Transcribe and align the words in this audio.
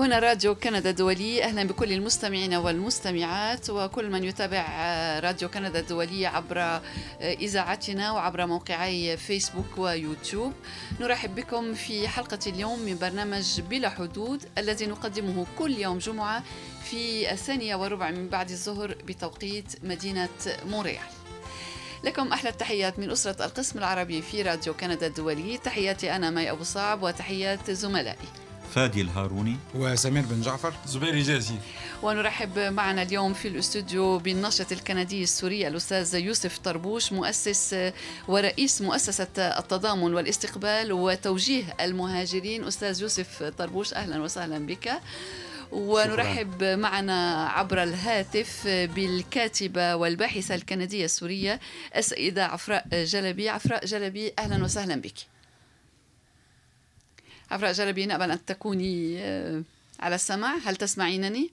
هنا 0.00 0.18
راديو 0.18 0.54
كندا 0.54 0.90
الدولي 0.90 1.44
أهلا 1.44 1.64
بكل 1.64 1.92
المستمعين 1.92 2.54
والمستمعات 2.54 3.70
وكل 3.70 4.10
من 4.10 4.24
يتابع 4.24 4.64
راديو 5.18 5.48
كندا 5.48 5.80
الدولي 5.80 6.26
عبر 6.26 6.80
إذاعتنا 7.20 8.12
وعبر 8.12 8.46
موقعي 8.46 9.16
فيسبوك 9.16 9.78
ويوتيوب. 9.78 10.52
نرحب 11.00 11.34
بكم 11.34 11.74
في 11.74 12.08
حلقة 12.08 12.38
اليوم 12.46 12.78
من 12.78 12.98
برنامج 12.98 13.60
بلا 13.60 13.88
حدود 13.88 14.44
الذي 14.58 14.86
نقدمه 14.86 15.46
كل 15.58 15.78
يوم 15.78 15.98
جمعة 15.98 16.42
في 16.84 17.32
الثانية 17.32 17.76
وربع 17.76 18.10
من 18.10 18.28
بعد 18.28 18.50
الظهر 18.50 18.94
بتوقيت 19.06 19.72
مدينة 19.82 20.28
مونريال 20.66 21.10
لكم 22.04 22.32
أحلى 22.32 22.50
التحيات 22.50 22.98
من 22.98 23.10
أسرة 23.10 23.44
القسم 23.44 23.78
العربي 23.78 24.22
في 24.22 24.42
راديو 24.42 24.74
كندا 24.74 25.06
الدولي 25.06 25.58
تحياتي 25.58 26.16
أنا 26.16 26.30
مي 26.30 26.50
أبو 26.50 26.64
صعب 26.64 27.02
وتحيات 27.02 27.70
زملائي. 27.70 28.49
فادي 28.74 29.00
الهاروني 29.00 29.56
وسمير 29.74 30.24
بن 30.26 30.40
جعفر. 30.40 30.74
زبير 30.86 31.18
جازي 31.18 31.54
ونرحب 32.02 32.58
معنا 32.58 33.02
اليوم 33.02 33.34
في 33.34 33.48
الاستوديو 33.48 34.18
بالناشط 34.18 34.72
الكندي 34.72 35.22
السوري 35.22 35.68
الأستاذ 35.68 36.14
يوسف 36.14 36.58
طربوش 36.58 37.12
مؤسس 37.12 37.90
ورئيس 38.28 38.82
مؤسسة 38.82 39.28
التضامن 39.38 40.14
والاستقبال 40.14 40.92
وتوجيه 40.92 41.64
المهاجرين. 41.80 42.64
أستاذ 42.64 43.02
يوسف 43.02 43.42
طربوش 43.58 43.94
أهلا 43.94 44.22
وسهلا 44.22 44.66
بك. 44.66 44.92
ونرحب. 45.72 46.64
معنا 46.64 47.48
عبر 47.48 47.82
الهاتف 47.82 48.66
بالكاتبة 48.66 49.94
والباحثة 49.94 50.54
الكندية 50.54 51.04
السورية 51.04 51.60
السيدة 51.96 52.46
عفراء 52.46 52.86
جلبي. 52.92 53.48
عفراء 53.48 53.86
جلبي 53.86 54.32
أهلا 54.38 54.64
وسهلا 54.64 55.00
بك. 55.00 55.39
عفراء 57.50 57.72
جلبي 57.72 58.06
نأمل 58.06 58.30
أن 58.30 58.44
تكوني 58.44 59.18
آه، 59.18 59.62
على 60.00 60.14
السمع 60.14 60.56
هل 60.64 60.76
تسمعينني؟ 60.76 61.50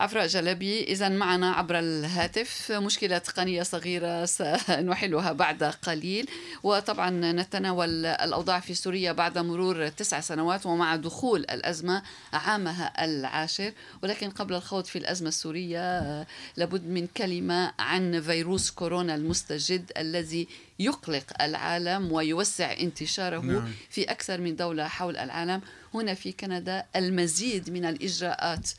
عفراء 0.00 0.26
جلبي 0.26 0.82
إذا 0.84 1.08
معنا 1.08 1.52
عبر 1.52 1.78
الهاتف 1.78 2.72
مشكلة 2.72 3.18
تقنية 3.18 3.62
صغيرة 3.62 4.24
سنحلها 4.24 5.32
بعد 5.32 5.64
قليل. 5.64 6.28
وطبعا 6.62 7.10
نتناول 7.10 8.06
الأوضاع 8.06 8.60
في 8.60 8.74
سوريا 8.74 9.12
بعد 9.12 9.38
مرور 9.38 9.88
تسع 9.88 10.20
سنوات 10.20 10.66
ومع 10.66 10.96
دخول 10.96 11.40
الأزمة 11.40 12.02
عامها 12.32 13.04
العاشر. 13.04 13.72
ولكن 14.02 14.30
قبل 14.30 14.54
الخوض 14.54 14.84
في 14.84 14.98
الأزمة 14.98 15.28
السورية 15.28 16.26
لابد 16.56 16.86
من 16.86 17.06
كلمة 17.06 17.72
عن 17.78 18.20
فيروس 18.20 18.70
كورونا 18.70 19.14
المستجد 19.14 19.92
الذي 19.96 20.48
يقلق 20.78 21.42
العالم 21.42 22.12
ويوسع 22.12 22.72
انتشاره 22.72 23.38
نعم. 23.38 23.72
في 23.90 24.04
أكثر 24.04 24.40
من 24.40 24.56
دولة 24.56 24.88
حول 24.88 25.16
العالم. 25.16 25.60
هنا 25.94 26.14
في 26.14 26.32
كندا 26.32 26.84
المزيد 26.96 27.70
من 27.70 27.84
الإجراءات 27.84 28.70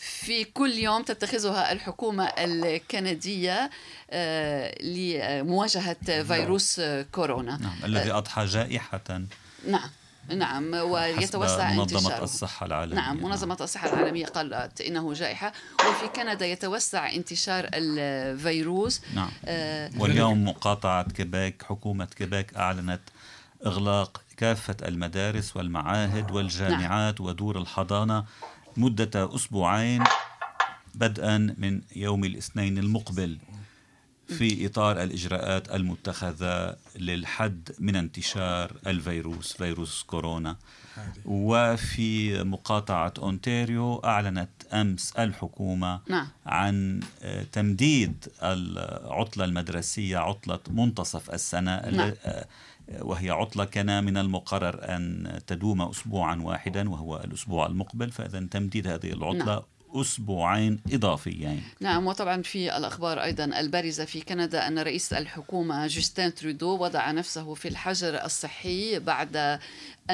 في 0.00 0.44
كل 0.44 0.70
يوم 0.70 1.02
تتخذها 1.02 1.72
الحكومة 1.72 2.24
الكندية 2.24 3.70
آه، 4.10 4.82
لمواجهة 4.82 6.22
فيروس 6.22 6.80
كورونا 7.12 7.56
نعم 7.56 7.76
الذي 7.84 8.12
أضحى 8.12 8.44
جائحة 8.44 9.20
نعم 9.68 9.90
نعم 10.28 10.74
ويتوسع 10.74 11.72
منظمة 11.72 11.98
انتشاره. 12.00 12.24
الصحة 12.24 12.66
العالمية 12.66 12.96
نعم 12.96 13.16
منظمة 13.16 13.54
نعم. 13.54 13.64
الصحة 13.64 13.92
العالمية 13.92 14.26
قالت 14.26 14.80
إنه 14.80 15.12
جائحة 15.12 15.52
وفي 15.80 16.08
كندا 16.08 16.46
يتوسع 16.46 17.12
انتشار 17.12 17.68
الفيروس 17.74 19.00
نعم 19.14 19.30
آه 19.44 19.90
واليوم 19.98 20.44
مقاطعة 20.44 21.10
كيبيك 21.10 21.62
حكومة 21.62 22.04
كيبيك 22.04 22.54
أعلنت 22.54 23.00
إغلاق 23.66 24.20
كافة 24.36 24.76
المدارس 24.82 25.56
والمعاهد 25.56 26.30
والجامعات 26.30 27.20
نعم. 27.20 27.28
ودور 27.28 27.58
الحضانة 27.58 28.24
مدة 28.80 29.34
أسبوعين 29.34 30.04
بدءا 30.94 31.38
من 31.58 31.80
يوم 31.96 32.24
الاثنين 32.24 32.78
المقبل 32.78 33.38
في 34.28 34.66
إطار 34.66 35.02
الإجراءات 35.02 35.74
المتخذة 35.74 36.76
للحد 36.96 37.68
من 37.78 37.96
انتشار 37.96 38.76
الفيروس 38.86 39.52
فيروس 39.52 40.02
كورونا 40.02 40.56
وفي 41.24 42.42
مقاطعة 42.44 43.14
أونتاريو 43.18 43.96
أعلنت 43.96 44.50
أمس 44.72 45.12
الحكومة 45.12 46.00
نعم. 46.08 46.28
عن 46.46 47.00
تمديد 47.52 48.26
العطلة 48.42 49.44
المدرسية 49.44 50.18
عطلة 50.18 50.60
منتصف 50.70 51.30
السنة 51.30 51.80
نعم. 51.90 52.12
وهي 52.98 53.30
عطلة 53.30 53.64
كان 53.64 54.04
من 54.04 54.16
المقرر 54.16 54.96
أن 54.96 55.38
تدوم 55.46 55.82
أسبوعا 55.82 56.36
واحدا 56.36 56.90
وهو 56.90 57.16
الأسبوع 57.16 57.66
المقبل 57.66 58.10
فإذا 58.10 58.46
تمديد 58.50 58.86
هذه 58.86 59.12
العطلة 59.12 59.54
نعم. 59.54 59.62
أسبوعين 59.94 60.80
إضافيين 60.92 61.62
نعم 61.80 62.06
وطبعا 62.06 62.42
في 62.42 62.76
الأخبار 62.76 63.22
أيضا 63.22 63.44
البارزة 63.44 64.04
في 64.04 64.20
كندا 64.20 64.66
أن 64.66 64.78
رئيس 64.78 65.12
الحكومة 65.12 65.86
جوستين 65.86 66.34
ترودو 66.34 66.78
وضع 66.78 67.10
نفسه 67.10 67.54
في 67.54 67.68
الحجر 67.68 68.24
الصحي 68.24 68.98
بعد 68.98 69.60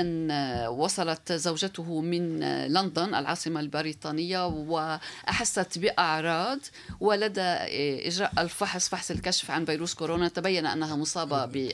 أن 0.00 0.30
وصلت 0.66 1.32
زوجته 1.32 2.00
من 2.00 2.40
لندن 2.66 3.14
العاصمة 3.14 3.60
البريطانية 3.60 4.46
وأحست 4.46 5.78
بأعراض 5.78 6.58
ولدى 7.00 7.40
إجراء 7.40 8.32
الفحص 8.38 8.88
فحص 8.88 9.10
الكشف 9.10 9.50
عن 9.50 9.64
فيروس 9.64 9.94
كورونا. 9.94 10.28
تبين 10.28 10.66
أنها 10.66 10.96
مصابة 10.96 11.44
بال 11.44 11.72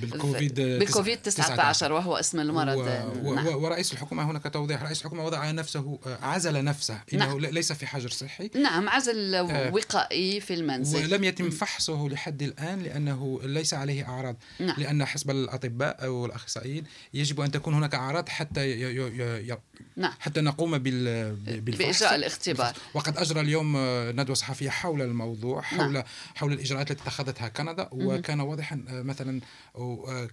بالكوفيد 0.00 0.54
بالكوفيد 0.54 1.22
19 1.22 1.92
وهو 1.92 2.16
اسم 2.16 2.40
المرض. 2.40 2.76
و... 2.76 3.34
نعم. 3.34 3.46
ورئيس 3.46 3.92
الحكومة 3.92 4.30
هناك 4.30 4.42
توضيح 4.52 4.82
رئيس 4.82 5.00
الحكومة 5.00 5.24
وضع 5.24 5.50
نفسه 5.50 5.98
عزل 6.22 6.64
نفسه 6.64 7.00
إنه 7.12 7.26
نعم. 7.26 7.40
ليس 7.40 7.72
في 7.72 7.86
حجر 7.86 8.08
صحي. 8.08 8.50
نعم 8.54 8.88
عزل 8.88 9.34
آه، 9.34 9.74
وقائي 9.74 10.40
في 10.40 10.54
المنزل. 10.54 11.12
ولم 11.12 11.24
يتم 11.24 11.50
فحصه 11.50 12.08
لحد 12.08 12.42
الآن 12.42 12.82
لأنه 12.82 13.40
ليس 13.42 13.74
عليه 13.74 14.08
أعراض. 14.08 14.36
نعم. 14.60 14.74
لأن 14.78 15.04
حسب 15.04 15.30
الأطباء 15.30 16.04
أو 16.04 16.26
الأخصائيين 16.26 16.84
يجب 17.14 17.40
أن 17.40 17.50
تكون 17.50 17.74
هناك 17.74 17.94
أعراض 17.94 18.28
حتى 18.28 18.70
ي... 18.70 18.82
ي... 18.82 19.52
ي... 19.52 19.58
نعم. 19.96 20.12
حتى 20.20 20.40
نقوم 20.40 20.78
بال... 20.78 21.36
بالفحص 21.60 22.02
بإجراء 22.02 22.14
الاختبار 22.14 22.76
وقد 22.94 23.18
أجرى 23.18 23.40
اليوم 23.40 23.76
ندوة 24.20 24.34
صحفية 24.34 24.70
حول 24.70 25.02
الموضوع 25.02 25.60
حول 25.60 25.92
نعم. 25.92 26.02
حول 26.34 26.52
الإجراءات 26.52 26.90
التي 26.90 27.02
اتخذتها 27.02 27.48
كندا 27.48 27.88
وكان 27.92 28.40
واضحا 28.40 28.84
مثلا 28.88 29.40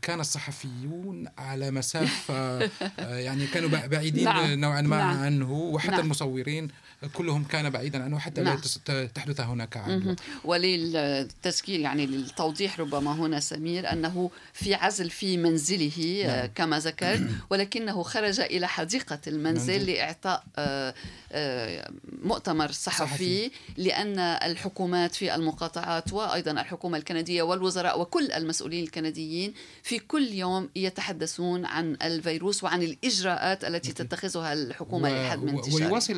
كان 0.02 0.20
الصحفيون 0.20 1.28
على 1.38 1.72
مسافة 1.72 2.70
يعني 3.26 3.48
كانوا 3.48 3.70
بعيدين 3.70 4.24
نعم. 4.24 4.60
نوعا 4.60 4.82
ما 4.82 4.98
نعم. 4.98 5.18
عنه 5.18 5.52
وحتى 5.52 5.92
نعم. 5.92 6.00
المصورين 6.00 6.68
كلهم 7.14 7.44
كان 7.44 7.70
بعيدا 7.70 8.04
عنه 8.04 8.20
حتى 8.20 8.42
نعم. 8.42 8.62
لا 8.88 9.06
تحدث 9.06 9.40
هناك 9.40 9.78
عدوى 9.78 10.16
وللتذكير 10.44 11.80
يعني 11.80 12.06
للتوضيح 12.06 12.80
ربما 12.80 13.12
هنا 13.12 13.40
سمير 13.40 13.92
أنه 13.92 14.32
في 14.54 14.74
عزل 14.74 15.10
في 15.10 15.38
منزله 15.38 16.24
نعم. 16.28 16.46
كما 16.56 16.80
ذكرت 16.80 17.28
ولكنه 17.50 18.04
خرج 18.04 18.40
إلى 18.40 18.68
حديقة 18.68 19.20
المنزل 19.28 19.74
منزل. 19.74 19.92
لإعطاء 19.92 20.44
آه، 20.58 20.94
آه، 21.32 21.92
مؤتمر 22.24 22.72
صحفي, 22.72 23.00
صحفي 23.00 23.52
لأن 23.78 24.20
الحكومات 24.20 25.16
في 25.16 25.36
المقاطعات 25.36 26.14
وأيضا 26.14 26.52
الحكومة 26.52 26.98
الكندية 26.98 27.44
والوزراء 27.44 28.02
وكل 28.02 28.32
المسؤولين 28.32 28.84
الكنديين 28.84 29.54
في 29.84 30.00
كل 30.00 30.28
يوم 30.28 30.70
يتحدثون 30.76 31.66
عن 31.66 31.98
الفيروس 32.04 32.64
وعن 32.64 32.84
الإجراءات 32.84 33.66
التي 33.66 33.94
تتخذها 33.94 34.54
الحكومة 34.54 35.10
و... 35.10 35.14
للحد 35.14 35.44
من 35.44 35.50
انتشاره 35.50 35.86
ويواصل 35.86 36.14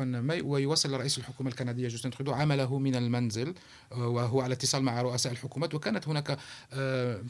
عفوا 0.00 0.42
ويواصل 0.42 0.92
رئيس 0.92 1.18
الحكومة 1.18 1.50
الكندية 1.50 1.88
جوستين 1.88 2.10
ترودو 2.10 2.32
عمله 2.32 2.78
من 2.78 2.94
المنزل 2.94 3.54
آه، 3.92 4.08
وهو 4.08 4.40
على 4.40 4.54
اتصال 4.54 4.82
مع 4.82 5.02
رؤساء 5.02 5.32
الحكومات 5.32 5.74
وكانت 5.74 6.08
هناك 6.08 6.38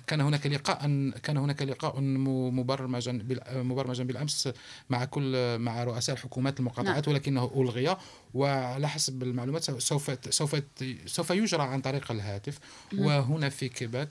كان 0.06 0.20
هناك 0.20 0.47
لقاء 0.47 0.79
كان 1.23 1.37
هناك 1.37 1.62
لقاء 1.62 2.00
مبرمجا 2.00 3.20
مبرمجا 3.53 4.05
بالأمس 4.05 4.49
مع 4.91 5.05
كل 5.05 5.59
مع 5.59 5.85
رؤساء 5.85 6.17
الحكومات 6.17 6.61
المقاطعات 6.61 7.09
نعم. 7.09 7.15
ولكنه 7.15 7.50
ألغي 7.56 7.97
وعلى 8.35 8.89
حسب 8.89 9.23
المعلومات 9.23 9.81
سوف 9.81 10.11
سوف 10.31 10.63
سوف 11.07 11.31
يجرى 11.31 11.63
عن 11.63 11.81
طريق 11.81 12.13
الهاتف. 12.13 12.59
وهنا 12.95 13.49
في 13.49 13.69
كيباك 13.69 14.09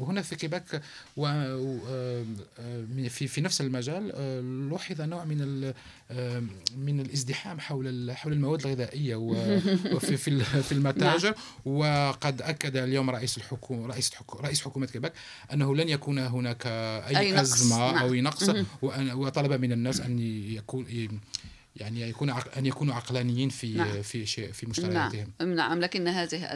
وهنا 0.00 0.22
في 0.22 0.36
كيباك 0.36 0.82
في 3.08 3.28
في 3.28 3.40
نفس 3.40 3.60
المجال 3.60 4.08
لوحظ 4.68 5.00
نوع 5.00 5.24
من 5.24 5.72
من 6.76 7.00
الازدحام 7.00 7.60
حول 7.60 8.12
حول 8.12 8.32
المواد 8.32 8.66
الغذائية 8.66 9.16
وفي 9.94 10.16
في 10.16 10.40
في 10.62 10.72
المتاجر 10.72 11.34
نعم. 11.34 11.74
وقد 11.76 12.42
أكد 12.42 12.76
اليوم 12.76 13.10
رئيس 13.10 13.36
الحكومة 13.36 13.86
رئيس 13.86 14.12
رئيس 14.40 14.62
حكومة 14.62 14.86
كيباك 14.86 15.12
أنه 15.52 15.76
لن 15.76 15.88
يكون 15.88 16.18
هناك 16.18 16.66
أي, 16.66 17.18
أي 17.18 17.40
أزمة 17.40 17.92
نعم. 17.92 17.96
أو 17.96 18.14
نقص 18.14 18.50
وطلب 19.14 19.52
من 19.52 19.72
الناس 19.72 20.00
أن 20.00 20.18
يكون 20.52 20.86
يعني 21.76 22.08
يكون 22.08 22.30
أن 22.30 22.66
يكونوا 22.66 22.94
عقلانيين 22.94 23.48
في 23.48 23.72
نعم. 23.72 24.02
في 24.02 24.26
شيء 24.26 24.52
في 24.52 24.66
مشترياتهم 24.66 25.32
نعم. 25.40 25.54
نعم 25.54 25.80
لكن 25.80 26.08
هذه 26.08 26.48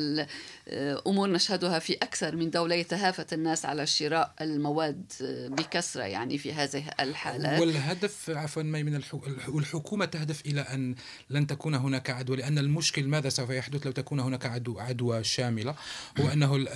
الأمور 0.68 1.30
نشهدها 1.30 1.78
في 1.78 1.92
أكثر 1.94 2.36
من 2.36 2.50
دولة 2.50 2.74
يتهافت 2.74 3.32
الناس 3.32 3.66
على 3.66 3.86
شراء 3.86 4.34
المواد 4.40 5.12
بكثرة 5.50 6.02
يعني 6.02 6.38
في 6.38 6.52
هذه 6.52 6.84
الحالات 7.00 7.60
والهدف 7.60 8.30
عفوا 8.30 8.62
من 8.62 9.00
الحكومة 9.48 10.04
تهدف 10.04 10.46
إلى 10.46 10.60
أن 10.60 10.94
لن 11.30 11.46
تكون 11.46 11.74
هناك 11.74 12.10
عدوى 12.10 12.36
لأن 12.36 12.58
المشكل 12.58 13.08
ماذا 13.08 13.28
سوف 13.28 13.50
يحدث 13.50 13.86
لو 13.86 13.92
تكون 13.92 14.20
هناك 14.20 14.46
عدو 14.46 14.78
عدوى 14.78 15.24
شاملة 15.24 15.74
هو 16.20 16.28
أنه 16.28 16.66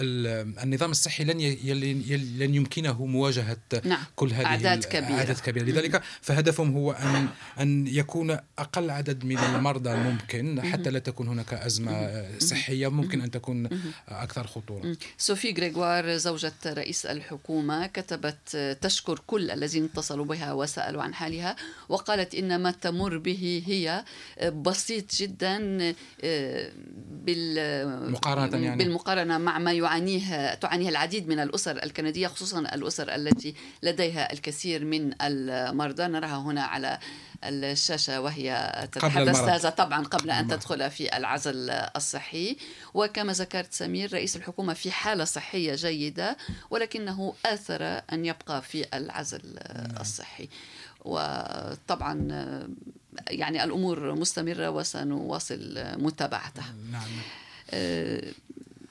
النظام 0.62 0.90
الصحي 0.90 1.24
لن 1.24 1.38
لن 2.38 2.54
يمكنه 2.54 3.06
مواجهة 3.06 3.56
نعم. 3.84 4.04
كل 4.16 4.32
هذه 4.32 4.46
أعداد 4.46 4.84
كبيرة 4.84 5.18
أعداد 5.18 5.38
كبيرة 5.38 5.64
لذلك 5.64 6.02
فهدفهم 6.20 6.72
هو 6.72 6.92
أن 6.92 7.28
أن 7.60 7.86
يكون 7.86 8.29
أقل 8.58 8.90
عدد 8.90 9.24
من 9.24 9.38
المرضى 9.38 9.94
ممكن 9.96 10.62
حتى 10.62 10.90
لا 10.90 10.98
تكون 10.98 11.28
هناك 11.28 11.54
أزمة 11.54 12.26
صحية 12.38 12.88
ممكن 12.88 13.20
أن 13.20 13.30
تكون 13.30 13.68
أكثر 14.08 14.46
خطورة. 14.46 14.96
سوفي 15.18 15.52
غريغوار 15.52 16.16
زوجة 16.16 16.52
رئيس 16.66 17.06
الحكومة 17.06 17.86
كتبت 17.86 18.76
تشكر 18.80 19.22
كل 19.26 19.50
الذين 19.50 19.84
اتصلوا 19.84 20.24
بها 20.24 20.52
وسألوا 20.52 21.02
عن 21.02 21.14
حالها 21.14 21.56
وقالت 21.88 22.34
إن 22.34 22.62
ما 22.62 22.70
تمر 22.70 23.18
به 23.18 23.62
هي 23.66 24.04
بسيط 24.50 25.14
جدا 25.14 25.58
بال 27.10 28.12
مقارنة 28.12 28.56
يعني؟ 28.56 28.84
بالمقارنة 28.84 29.38
مع 29.38 29.58
ما 29.58 29.72
يعانيه 29.72 30.54
تعانيه 30.54 30.88
العديد 30.88 31.28
من 31.28 31.38
الأسر 31.38 31.82
الكندية 31.82 32.26
خصوصا 32.26 32.60
الأسر 32.60 33.14
التي 33.14 33.54
لديها 33.82 34.32
الكثير 34.32 34.84
من 34.84 35.22
المرضى. 35.22 36.06
نراها 36.06 36.38
هنا 36.38 36.62
على 36.62 36.98
الشاشة 37.44 38.20
وهي 38.20 38.88
تتحدث. 38.92 39.36
هذا 39.36 39.70
طبعا 39.70 40.04
قبل 40.04 40.30
أن 40.30 40.48
تدخل 40.48 40.90
في 40.90 41.16
العزل 41.16 41.70
الصحي. 41.70 42.56
وكما 42.94 43.32
ذكرت 43.32 43.72
سمير 43.72 44.12
رئيس 44.12 44.36
الحكومة 44.36 44.74
في 44.74 44.90
حالة 44.90 45.24
صحية 45.24 45.74
جيدة 45.74 46.36
ولكنه 46.70 47.34
آثر 47.46 47.82
أن 48.12 48.24
يبقى 48.24 48.62
في 48.62 48.86
العزل 48.94 49.58
نعم. 49.74 50.00
الصحي. 50.00 50.48
وطبعا 51.04 52.28
يعني 53.28 53.64
الأمور 53.64 54.14
مستمرة 54.14 54.70
وسنواصل 54.70 55.74
متابعتها 55.96 56.74
نعم. 56.92 57.08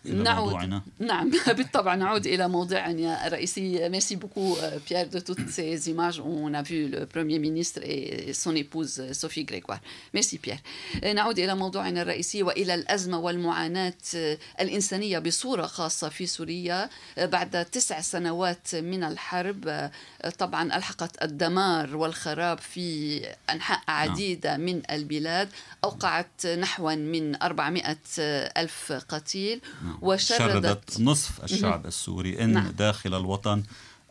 آه، 0.10 0.14
نعود. 0.14 0.52
موضوعنا. 0.54 0.82
نعم. 1.00 1.32
بالطبع 1.58 1.96
نعود 1.96 2.28
إلى 2.28 2.48
موضوعنا 2.48 3.28
الرئيسي. 3.28 3.90
merci 3.90 4.16
beaucoup 4.16 4.56
Pierre 4.90 5.07
de 5.07 5.19
toutes 5.19 5.50
ces 5.50 5.78
images 5.78 6.20
on 6.19 6.56
a 6.56 6.63
le 6.72 7.07
premier 7.16 7.40
ministre 7.40 7.84
et 7.84 8.34
son 8.34 8.56
épouse 8.56 9.01
Sophie 9.01 9.46
Grégoire 9.50 9.80
merci 10.13 10.40
Pierre 10.44 10.60
نعود 11.16 11.40
إلى 11.40 11.56
موضوعنا 11.56 12.02
الرئيسي. 12.02 12.44
وإلى 12.44 12.74
الأزمة 12.74 13.20
والمعاناة 13.20 13.94
الإنسانية 14.60 15.20
بصورة 15.20 15.66
خاصة 15.66 16.10
في 16.10 16.26
سوريا 16.26 16.90
بعد 17.18 17.66
تسع 17.66 18.02
سنوات 18.02 18.76
من 18.76 19.04
الحرب. 19.04 19.92
طبعا 20.38 20.78
ألحقت 20.78 21.24
الدمار 21.24 21.96
والخراب 21.96 22.60
في 22.60 23.22
أنحاء 23.50 23.82
عديدة 23.88 24.58
من 24.58 24.82
البلاد. 24.92 25.50
أوقعت 25.84 26.48
نحو 26.48 26.90
من 26.96 27.42
400 27.42 27.98
ألف 28.58 28.92
قتيل. 29.10 29.62
وشردت 30.01 30.38
شردت 30.38 31.00
نصف 31.00 31.44
الشعب 31.44 31.86
السوري 31.86 32.44
إن 32.44 32.54
نعم. 32.54 32.72
داخل 32.72 33.13
الوطن 33.13 33.63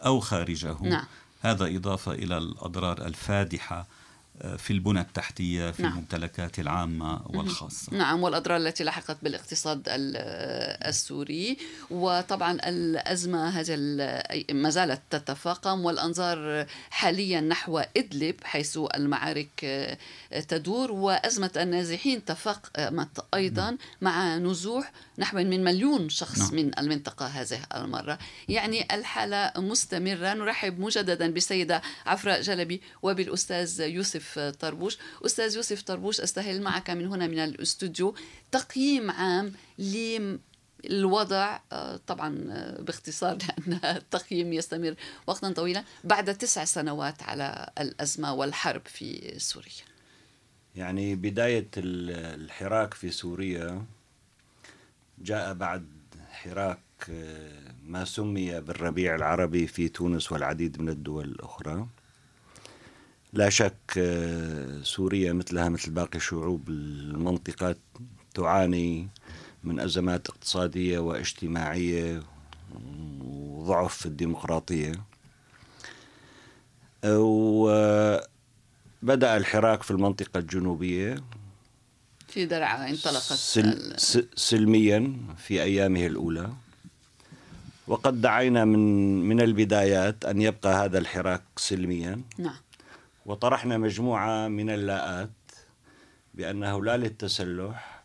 أو 0.06 0.20
خارجه 0.20 0.76
نعم. 0.82 1.04
هذا 1.40 1.76
إضافة 1.76 2.12
إلى 2.12 2.38
الأضرار 2.38 3.06
الفادحة 3.06 3.86
في 4.58 4.70
البنى 4.70 5.00
التحتية 5.00 5.70
في 5.70 5.82
نعم. 5.82 5.92
الممتلكات 5.92 6.58
العامة 6.58 7.20
والخاصة 7.26 7.96
نعم 7.96 8.22
والأضرار 8.22 8.56
التي 8.56 8.84
لحقت 8.84 9.16
بالاقتصاد 9.22 9.82
السوري 9.88 11.56
وطبعا 11.90 12.52
الأزمة 12.52 13.48
هذه 13.48 13.76
ما 14.52 14.70
زالت 14.70 15.02
تتفاقم 15.10 15.84
والأنظار 15.84 16.66
حاليا 16.90 17.40
نحو 17.40 17.78
إدلب 17.96 18.34
حيث 18.44 18.78
المعارك 18.94 19.66
تدور 20.48 20.92
وأزمة 20.92 21.50
النازحين 21.56 22.24
تفاقمت 22.24 23.24
أيضا 23.34 23.62
نعم. 23.62 23.78
مع 24.00 24.36
نزوح 24.36 24.92
نحو 25.18 25.36
من 25.36 25.64
مليون 25.64 26.08
شخص 26.08 26.38
نعم. 26.38 26.54
من 26.54 26.78
المنطقة 26.78 27.26
هذه 27.26 27.60
المرة 27.74 28.18
يعني 28.48 28.94
الحالة 28.94 29.52
مستمرة 29.56 30.34
نرحب 30.34 30.80
مجددا 30.80 31.30
بالسيدة 31.30 31.82
عفراء 32.06 32.40
جلبي 32.40 32.80
وبالأستاذ 33.02 33.80
يوسف 33.80 34.27
طربوش. 34.34 34.98
أستاذ 35.26 35.56
يوسف 35.56 35.82
طربوش 35.82 36.20
أستهل 36.20 36.62
معك 36.62 36.90
من 36.90 37.06
هنا 37.06 37.26
من 37.26 37.38
الاستوديو 37.38 38.14
تقييم 38.50 39.10
عام 39.10 39.52
للوضع 40.84 41.58
طبعا 42.06 42.30
باختصار 42.78 43.38
لأن 43.66 43.96
التقييم 43.96 44.52
يستمر 44.52 44.94
وقتا 45.26 45.52
طويلا 45.52 45.84
بعد 46.04 46.34
تسع 46.34 46.64
سنوات 46.64 47.22
على 47.22 47.70
الأزمة 47.78 48.34
والحرب 48.34 48.82
في 48.86 49.34
سوريا. 49.38 49.88
يعني 50.76 51.14
بداية 51.14 51.68
الحراك 51.76 52.94
في 52.94 53.10
سوريا 53.10 53.84
جاء 55.18 55.54
بعد 55.54 55.86
حراك 56.30 56.80
ما 57.84 58.04
سمي 58.04 58.60
بالربيع 58.60 59.14
العربي 59.14 59.66
في 59.66 59.88
تونس 59.88 60.32
والعديد 60.32 60.80
من 60.80 60.88
الدول 60.88 61.24
الأخرى. 61.24 61.86
لا 63.32 63.48
شك 63.48 63.74
آه، 63.98 64.82
سوريا 64.82 65.32
مثلها 65.32 65.68
مثل 65.68 65.90
باقي 65.90 66.20
شعوب 66.20 66.68
المنطقة 66.68 67.74
تعاني 68.34 69.08
من 69.64 69.80
أزمات 69.80 70.28
اقتصادية 70.28 70.98
واجتماعية 70.98 72.22
وضعف 73.24 73.96
في 73.96 74.06
الديمقراطية. 74.06 74.92
وبدأ 77.04 78.16
الحراك 79.36 79.82
في 79.82 79.90
المنطقة 79.90 80.38
الجنوبية 80.38 81.16
في 82.28 82.46
درعا 82.46 82.90
انطلقت 82.90 83.32
سل 83.32 83.94
سلميا 84.36 85.16
في 85.36 85.62
أيامه 85.62 86.06
الأولى. 86.06 86.52
وقد 87.86 88.20
دعينا 88.20 88.64
من 88.64 88.78
من 89.28 89.40
البدايات 89.40 90.24
أن 90.24 90.42
يبقى 90.42 90.84
هذا 90.84 90.98
الحراك 90.98 91.42
سلميا. 91.56 92.20
نعم. 92.38 92.56
وطرحنا 93.28 93.78
مجموعة 93.78 94.48
من 94.48 94.70
اللاءات 94.70 95.30
بأنه 96.34 96.84
لا 96.84 96.96
للتسلح 96.96 98.02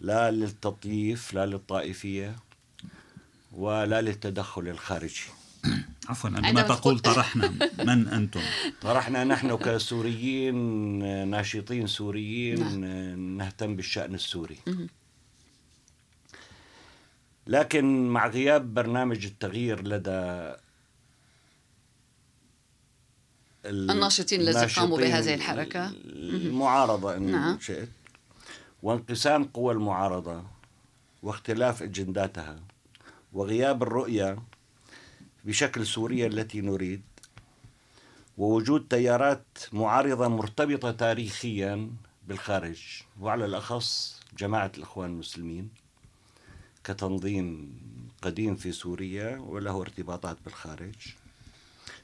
لا 0.00 0.30
للتطييف 0.30 1.34
لا 1.34 1.46
للطائفية 1.46 2.36
ولا 3.52 4.00
للتدخل 4.00 4.68
الخارجي. 4.68 5.22
عفوا 6.08 6.30
عندما 6.30 6.62
تقول 6.62 6.98
طرحنا 6.98 7.48
من 7.78 8.08
أنتم؟ 8.08 8.40
طرحنا 8.82 9.24
نحن 9.24 9.56
كسوريين 9.56 10.56
ناشطين 11.30 11.86
سوريين 11.86 12.80
نعم. 12.80 13.36
نهتم 13.36 13.76
بالشأن 13.76 14.14
السوري. 14.14 14.58
لكن 17.46 18.08
مع 18.08 18.26
غياب 18.26 18.74
برنامج 18.74 19.24
التغيير 19.24 19.88
لدى 19.88 20.54
الناشطين 23.64 24.40
الذين 24.40 24.68
قاموا 24.68 24.98
بهذه 24.98 25.34
الحركة. 25.34 25.92
المعارضة 26.06 27.16
إن 27.16 27.30
نعم. 27.30 27.60
شئت. 27.60 27.88
وانقسام 28.82 29.44
قوى 29.44 29.72
المعارضة 29.72 30.44
واختلاف 31.22 31.82
أجنداتها 31.82 32.60
وغياب 33.32 33.82
الرؤية 33.82 34.38
بشكل 35.44 35.86
سوريا 35.86 36.26
التي 36.26 36.60
نريد 36.60 37.02
ووجود 38.38 38.86
تيارات 38.90 39.58
معارضة 39.72 40.28
مرتبطة 40.28 40.90
تاريخيا 40.90 41.90
بالخارج 42.28 42.82
وعلى 43.20 43.44
الأخص 43.44 44.20
جماعة 44.38 44.72
الإخوان 44.76 45.10
المسلمين 45.10 45.68
كتنظيم 46.84 47.78
قديم 48.22 48.56
في 48.56 48.72
سوريا 48.72 49.38
وله 49.38 49.80
ارتباطات 49.80 50.36
بالخارج. 50.44 50.94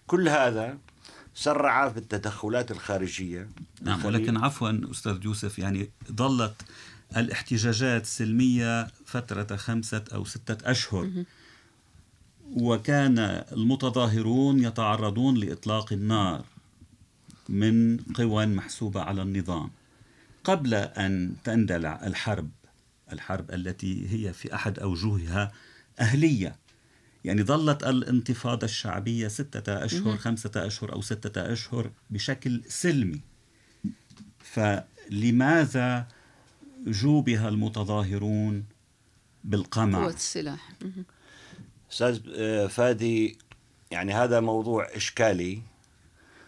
كل 0.06 0.28
هذا 0.28 0.78
سرع 1.34 1.88
في 1.88 1.98
التدخلات 1.98 2.70
الخارجية. 2.70 3.48
نعم 3.82 4.04
ولكن 4.04 4.36
عفوا 4.36 4.90
أستاذ 4.90 5.24
يوسف 5.24 5.58
يعني 5.58 5.90
ظلت 6.12 6.54
الاحتجاجات 7.16 8.06
سلمية 8.06 8.86
فترة 9.06 9.56
خمسة 9.56 10.04
أو 10.14 10.24
ستة 10.24 10.70
أشهر. 10.70 11.24
وكان 12.56 13.18
المتظاهرون 13.52 14.64
يتعرضون 14.64 15.36
لإطلاق 15.36 15.92
النار 15.92 16.44
من 17.48 17.96
قوى 17.96 18.46
محسوبة 18.46 19.02
على 19.02 19.22
النظام. 19.22 19.70
قبل 20.44 20.74
أن 20.74 21.36
تندلع 21.44 22.06
الحرب 22.06 22.50
الحرب 23.12 23.50
التي 23.50 24.08
هي 24.10 24.32
في 24.32 24.54
أحد 24.54 24.78
أوجهها 24.78 25.52
أهلية 26.00 26.56
يعني 27.24 27.42
ظلت 27.42 27.84
الانتفاضة 27.84 28.64
الشعبية 28.64 29.28
ستة 29.28 29.84
أشهر 29.84 30.16
خمسة 30.16 30.50
أشهر 30.56 30.92
أو 30.92 31.00
ستة 31.00 31.52
أشهر 31.52 31.90
بشكل 32.10 32.62
سلمي. 32.68 33.20
فلماذا 34.38 36.06
جوبها 36.86 37.48
المتظاهرون 37.48 38.64
بالقمع؟ 39.44 39.98
قوة 39.98 40.14
السلاح. 40.14 40.72
أستاذ 41.92 42.20
آه، 42.36 42.66
فادي 42.66 43.38
يعني 43.90 44.14
هذا 44.14 44.40
موضوع 44.40 44.88
إشكالي. 44.96 45.62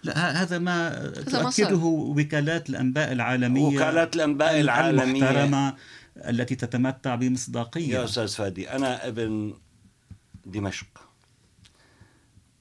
لا 0.02 0.42
هذا 0.42 0.58
ما 0.58 1.06
تؤكده 1.08 1.76
وكالات 1.76 2.70
الأنباء 2.70 3.12
العالمية 3.12 3.76
وكالات 3.76 4.16
الأنباء 4.16 4.60
العالمية. 4.60 5.02
المحترمه 5.02 5.74
التي 6.16 6.54
تتمتع 6.54 7.14
بمصداقية. 7.14 7.94
يا 7.94 8.04
أستاذ 8.04 8.28
فادي 8.28 8.70
أنا 8.70 9.08
ابن 9.08 9.54
دمشق 10.46 10.86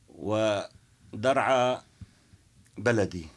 ودرعا 0.10 1.82
بلدي. 2.78 3.28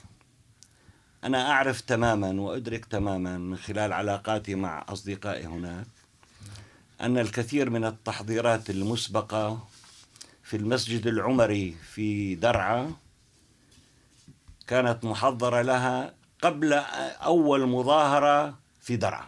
أنا 1.25 1.50
أعرف 1.50 1.81
تماما 1.81 2.40
وأدرك 2.40 2.85
تماما 2.85 3.38
من 3.38 3.57
خلال 3.57 3.93
علاقاتي 3.93 4.55
مع 4.55 4.85
أصدقائي 4.88 5.47
هناك 5.47 5.87
أن 7.00 7.19
الكثير 7.19 7.71
من 7.71 7.85
التحضيرات 7.85 8.71
المسبقة 8.71 9.67
في 10.43 10.57
المسجد 10.57 11.07
العمري 11.07 11.76
في 11.93 12.35
درعا 12.35 12.93
كانت 14.67 15.05
محضرة 15.05 15.62
لها 15.62 16.14
قبل 16.43 16.73
أول 17.23 17.69
مظاهرة 17.69 18.59
في 18.81 18.97
درعا. 18.97 19.26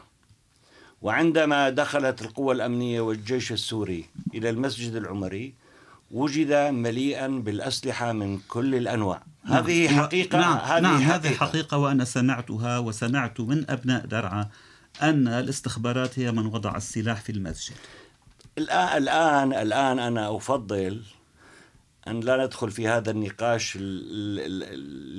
وعندما 1.03 1.71
دخلت 1.71 2.23
القوى 2.23 2.55
الأمنية 2.55 3.01
والجيش 3.01 3.53
السوري 3.53 4.05
إلى 4.35 4.51
المسجد 4.51 4.95
العمري 4.95 5.55
وجد 6.11 6.53
مليئا 6.53 7.29
بالأسلحة 7.29 8.13
من 8.13 8.39
كل 8.49 8.75
الأنواع 8.75 9.23
نعم. 9.45 9.55
هذه 9.55 9.89
حقيقة 9.89 10.39
نعم. 10.39 10.59
هذه 10.59 10.81
نعم. 10.83 11.01
حقيقة. 11.01 11.17
هذه 11.17 11.35
حقيقة 11.35 11.79
وأنا 11.79 12.05
سمعتها 12.05 12.79
وسمعت 12.79 13.41
من 13.41 13.71
أبناء 13.71 14.07
درعا 14.07 14.49
أن 15.03 15.29
الاستخبارات 15.29 16.19
هي 16.19 16.33
من 16.33 16.47
وضع 16.47 16.77
السلاح 16.77 17.21
في 17.21 17.33
المسجد 17.33 17.77
الآن 18.59 19.03
الآن 19.03 19.53
الآن 19.53 19.99
أنا 19.99 20.37
أفضل 20.37 21.03
أن 22.09 22.21
لا 22.21 22.45
ندخل 22.45 22.71
في 22.71 22.89
هذا 22.89 23.11
النقاش 23.11 23.77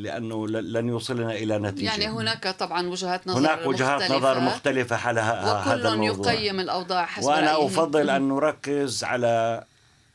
لأنه 0.03 0.47
لن 0.47 0.89
يوصلنا 0.89 1.31
إلى 1.31 1.59
نتيجة. 1.59 1.89
يعني 1.89 2.07
هناك 2.07 2.47
طبعا 2.47 2.88
وجهات 2.88 3.27
نظر 3.27 3.39
هناك 3.39 3.67
وجهات 3.67 4.01
مختلفة 4.01 4.17
نظر 4.17 4.39
مختلفة. 4.39 4.95
حول 4.95 5.19
هذا 5.19 5.89
الموضوع. 5.93 6.33
يقيم 6.33 6.59
الأوضاع 6.59 7.05
حسب 7.05 7.27
وأنا 7.27 7.53
رأيه. 7.53 7.65
أفضل 7.65 8.09
أن 8.09 8.29
نركز 8.29 9.03
على 9.03 9.63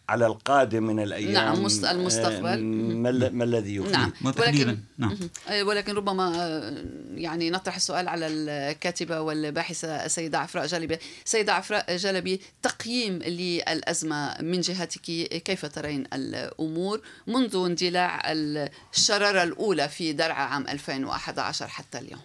على 0.08 0.26
القادم 0.26 0.82
من 0.82 1.00
الأيام 1.00 1.32
نعم 1.32 1.54
المستقبل. 1.54 2.46
آه، 2.46 3.30
ما 3.30 3.44
الذي 3.44 3.76
يفيد 3.76 3.92
نعم. 3.92 4.12
ولكن 4.24 4.78
نعم. 4.98 5.16
آه، 5.48 5.62
ولكن 5.62 5.94
ربما 5.94 6.32
آه، 6.36 6.84
يعني 7.14 7.50
نطرح 7.50 7.74
السؤال 7.74 8.08
على 8.08 8.26
الكاتبة 8.26 9.20
والباحثة 9.20 10.04
السيدة 10.04 10.38
عفراء 10.38 10.66
جلبي. 10.66 10.98
سيدة 11.24 11.52
عفراء 11.52 11.96
جلبي 11.96 12.40
تقييم 12.62 13.18
للأزمة 13.18 14.42
من 14.42 14.60
جهتك 14.60 15.00
كيف 15.44 15.66
ترين 15.66 16.06
الأمور 16.12 17.00
منذ 17.26 17.56
اندلاع 17.56 18.22
الشرارة 18.26 19.42
الأولى 19.42 19.88
في 19.88 20.12
درعا 20.12 20.44
عام 20.44 20.68
2011 20.68 21.68
حتى 21.68 21.98
اليوم؟ 21.98 22.20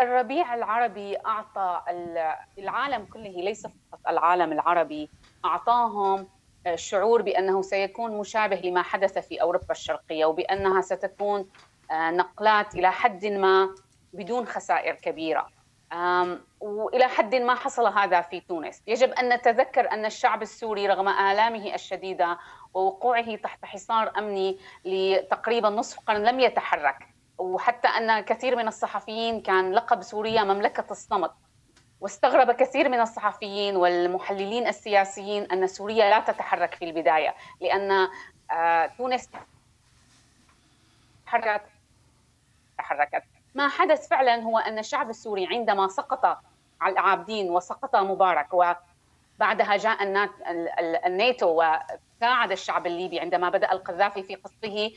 الربيع 0.00 0.54
العربي 0.54 1.16
أعطى 1.26 1.80
العالم 2.58 3.04
كله 3.04 3.30
ليس 3.30 3.62
فقط 3.62 4.00
العالم 4.08 4.52
العربي 4.52 5.08
أعطاهم 5.44 6.26
الشعور 6.66 7.22
بأنه 7.22 7.62
سيكون 7.62 8.18
مشابه 8.18 8.56
لما 8.56 8.82
حدث 8.82 9.18
في 9.18 9.42
أوروبا 9.42 9.70
الشرقية 9.70 10.24
وبأنها 10.24 10.80
ستكون 10.80 11.48
آه، 11.90 12.10
نقلات 12.10 12.74
إلى 12.74 12.92
حد 12.92 13.26
ما 13.26 13.74
بدون 14.12 14.46
خسائر 14.46 14.94
كبيرة. 14.94 15.48
وإلى 16.60 17.04
حد 17.08 17.34
ما 17.34 17.54
حصل 17.54 17.86
هذا 17.86 18.20
في 18.20 18.40
تونس، 18.40 18.82
يجب 18.86 19.10
أن 19.10 19.28
نتذكر 19.28 19.90
أن 19.92 20.04
الشعب 20.04 20.42
السوري 20.42 20.86
رغم 20.86 21.08
آلامه 21.08 21.74
الشديدة 21.74 22.38
ووقوعه 22.74 23.36
تحت 23.36 23.64
حصار 23.64 24.12
أمني 24.18 24.58
لتقريبا 24.84 25.68
نصف 25.68 26.00
قرن 26.00 26.22
لم 26.22 26.40
يتحرك، 26.40 27.08
وحتى 27.38 27.88
أن 27.88 28.20
كثير 28.20 28.56
من 28.56 28.68
الصحفيين 28.68 29.40
كان 29.40 29.72
لقب 29.72 30.02
سوريا 30.02 30.44
مملكة 30.44 30.84
الصمت، 30.90 31.32
واستغرب 32.00 32.50
كثير 32.50 32.88
من 32.88 33.00
الصحفيين 33.00 33.76
والمحللين 33.76 34.66
السياسيين 34.66 35.42
أن 35.42 35.66
سوريا 35.66 36.10
لا 36.10 36.20
تتحرك 36.20 36.74
في 36.74 36.84
البداية 36.84 37.34
لأن 37.60 38.08
آه، 38.50 38.86
تونس 38.86 39.28
تحركت. 41.26 41.62
تحركت. 42.78 43.22
ما 43.54 43.68
حدث 43.68 44.08
فعلا 44.08 44.42
هو 44.42 44.58
أن 44.58 44.78
الشعب 44.78 45.10
السوري 45.10 45.46
عندما 45.46 45.88
سقط 45.88 46.24
على 46.80 46.92
العابدين 46.92 47.50
وسقط 47.50 47.96
مبارك 47.96 48.48
وبعدها 48.52 49.76
جاء 49.76 50.02
الناتو 51.06 51.62
ساعد 52.20 52.52
الشعب 52.52 52.86
الليبي 52.86 53.20
عندما 53.20 53.48
بدأ 53.48 53.72
القذافي 53.72 54.22
في 54.22 54.34
قصفه 54.34 54.90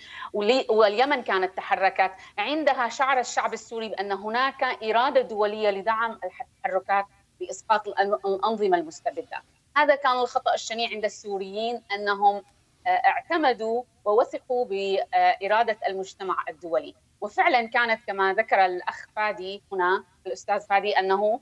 واليمن 0.70 1.24
كانت 1.24 1.58
تحركت. 1.58 2.12
عندها 2.38 2.89
شعر 2.89 3.20
الشعب 3.20 3.53
السوري 3.53 3.89
بأن 3.89 4.12
هناك 4.12 4.63
إرادة 4.84 5.22
دولية 5.22 5.70
لدعم 5.70 6.20
التحركات 6.42 7.06
بإسقاط 7.39 7.88
الأنظمة 8.25 8.77
المستبدة. 8.77 9.44
هذا 9.77 9.96
كان 9.96 10.20
الخطأ 10.20 10.53
الشنيع 10.53 10.89
عند 10.89 11.06
السوريين 11.06 11.84
أنهم 11.96 12.44
آه، 12.88 12.89
اعتمدوا 12.89 13.84
ووثقوا 14.06 14.65
بإرادة 14.65 15.77
المجتمع 15.88 16.36
الدولي. 16.50 16.96
وفعلا 17.22 17.68
كانت 17.68 18.08
كما 18.08 18.34
ذكر 18.34 18.65
الأخ 18.65 19.06
فادي 19.15 19.63
هنا 19.72 20.03
الأستاذ 20.27 20.62
فادي 20.62 21.00
أنه 21.00 21.39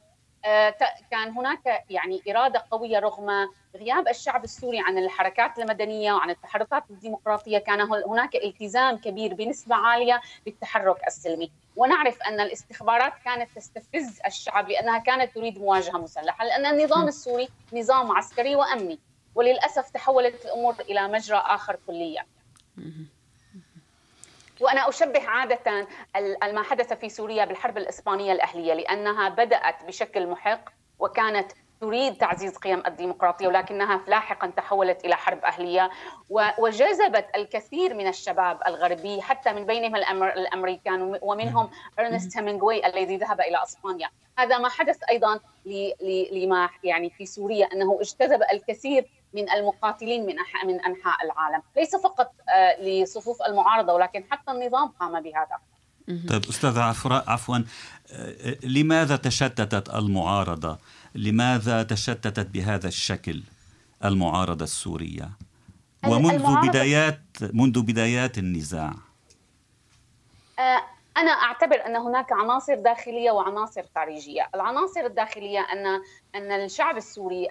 كان 1.11 1.29
هناك 1.29 1.83
يعني 1.89 2.21
إرادة 2.29 2.65
قوية 2.71 2.99
رغم 2.99 3.49
غياب 3.75 4.07
الشعب 4.07 4.43
السوري 4.43 4.79
عن 4.79 4.97
الحركات 4.97 5.59
المدنية 5.59 6.13
وعن 6.13 6.29
التحركات 6.29 6.83
الديمقراطية. 6.89 7.57
كان 7.57 7.81
هناك 7.81 8.35
التزام 8.35 8.97
كبير 8.97 9.33
بنسبة 9.33 9.75
عالية 9.75 10.21
بالتحرك 10.45 11.07
السلمي. 11.07 11.51
ونعرف 11.75 12.21
أن 12.21 12.39
الاستخبارات 12.39 13.13
كانت 13.25 13.49
تستفز 13.55 14.19
الشعب 14.25 14.69
لأنها 14.69 14.97
كانت 14.97 15.35
تريد 15.35 15.59
مواجهة 15.59 15.97
مسلحة 15.97 16.45
لأن 16.45 16.65
النظام 16.65 17.07
السوري 17.07 17.49
نظام 17.73 18.11
عسكري 18.11 18.55
وأمني. 18.55 18.99
وللأسف 19.35 19.89
تحولت 19.89 20.45
الأمور 20.45 20.75
إلى 20.79 21.07
مجرى 21.07 21.37
آخر 21.37 21.77
كليا. 21.87 22.25
وأنا 24.61 24.89
أشبه 24.89 25.27
عادة 25.27 25.87
ما 26.51 26.63
حدث 26.63 26.93
في 26.93 27.09
سوريا 27.09 27.45
بالحرب 27.45 27.77
الإسبانية 27.77 28.31
الأهلية 28.31 28.73
لأنها 28.73 29.29
بدأت 29.29 29.83
بشكل 29.83 30.27
محق 30.27 30.69
وكانت 30.99 31.51
تريد 31.81 32.17
تعزيز 32.17 32.57
قيم 32.57 32.83
الديمقراطية 32.87 33.47
ولكنها 33.47 34.01
لاحقا 34.07 34.47
تحولت 34.47 35.05
إلى 35.05 35.15
حرب 35.15 35.45
أهلية 35.45 35.89
وجذبت 36.59 37.25
الكثير 37.35 37.93
من 37.93 38.07
الشباب 38.07 38.59
الغربي 38.67 39.21
حتى 39.21 39.53
من 39.53 39.65
بينهم 39.65 39.95
الأمريكان 40.23 41.19
ومنهم 41.21 41.69
أرنست 41.99 42.37
هيمنغوي 42.37 42.85
الذي 42.87 43.17
ذهب 43.17 43.41
إلى 43.41 43.63
إسبانيا. 43.63 44.09
هذا 44.37 44.57
ما 44.57 44.69
حدث 44.69 44.97
أيضا 45.09 45.39
لما 46.31 46.69
يعني 46.83 47.09
في 47.09 47.25
سوريا 47.25 47.69
أنه 47.73 47.97
اجتذب 48.01 48.41
الكثير 48.53 49.05
من 49.33 49.49
المقاتلين 49.49 50.25
من 50.25 50.35
من 50.65 50.85
أنحاء 50.85 51.25
العالم، 51.25 51.61
ليس 51.77 51.95
فقط 51.95 52.33
آه، 52.49 52.81
لصفوف 52.81 53.41
المعارضة 53.41 53.93
ولكن 53.93 54.23
حتى 54.31 54.51
النظام 54.51 54.87
قام 54.87 55.21
بهذا. 55.21 55.57
طيب 56.29 56.45
أستاذ 56.49 56.79
عفراء 56.79 57.29
عفوا 57.29 57.57
آه، 58.11 58.57
لماذا 58.63 59.15
تشتتت 59.15 59.89
المعارضة؟ 59.89 60.77
لماذا 61.15 61.83
تشتتت 61.83 62.47
بهذا 62.47 62.87
الشكل 62.87 63.43
المعارضة 64.05 64.63
السورية؟ 64.63 65.29
ومنذ 66.07 66.67
بدايات 66.67 67.21
منذ 67.53 67.81
بدايات 67.81 68.37
النزاع. 68.37 68.93
آه، 70.59 70.83
أنا 71.17 71.31
أعتبر 71.31 71.85
أن 71.85 71.95
هناك 71.95 72.31
عناصر 72.31 72.75
داخلية 72.75 73.31
وعناصر 73.31 73.83
خارجية، 73.95 74.49
العناصر 74.55 75.05
الداخلية 75.05 75.59
ان 75.59 76.01
أن 76.35 76.51
الشعب 76.51 76.97
السوري 76.97 77.47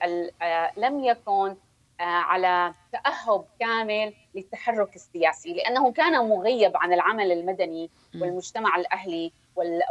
لم 0.77 1.05
يكن 1.05 1.57
على 2.05 2.75
تأهب 2.93 3.45
كامل 3.61 4.15
للتحرك 4.35 4.97
السياسي 4.97 5.55
لأنه 5.55 5.93
كان 5.93 6.29
مغيب 6.29 6.77
عن 6.77 6.93
العمل 6.93 7.33
المدني 7.33 7.91
والمجتمع 8.21 8.77
الأهلي 8.77 9.33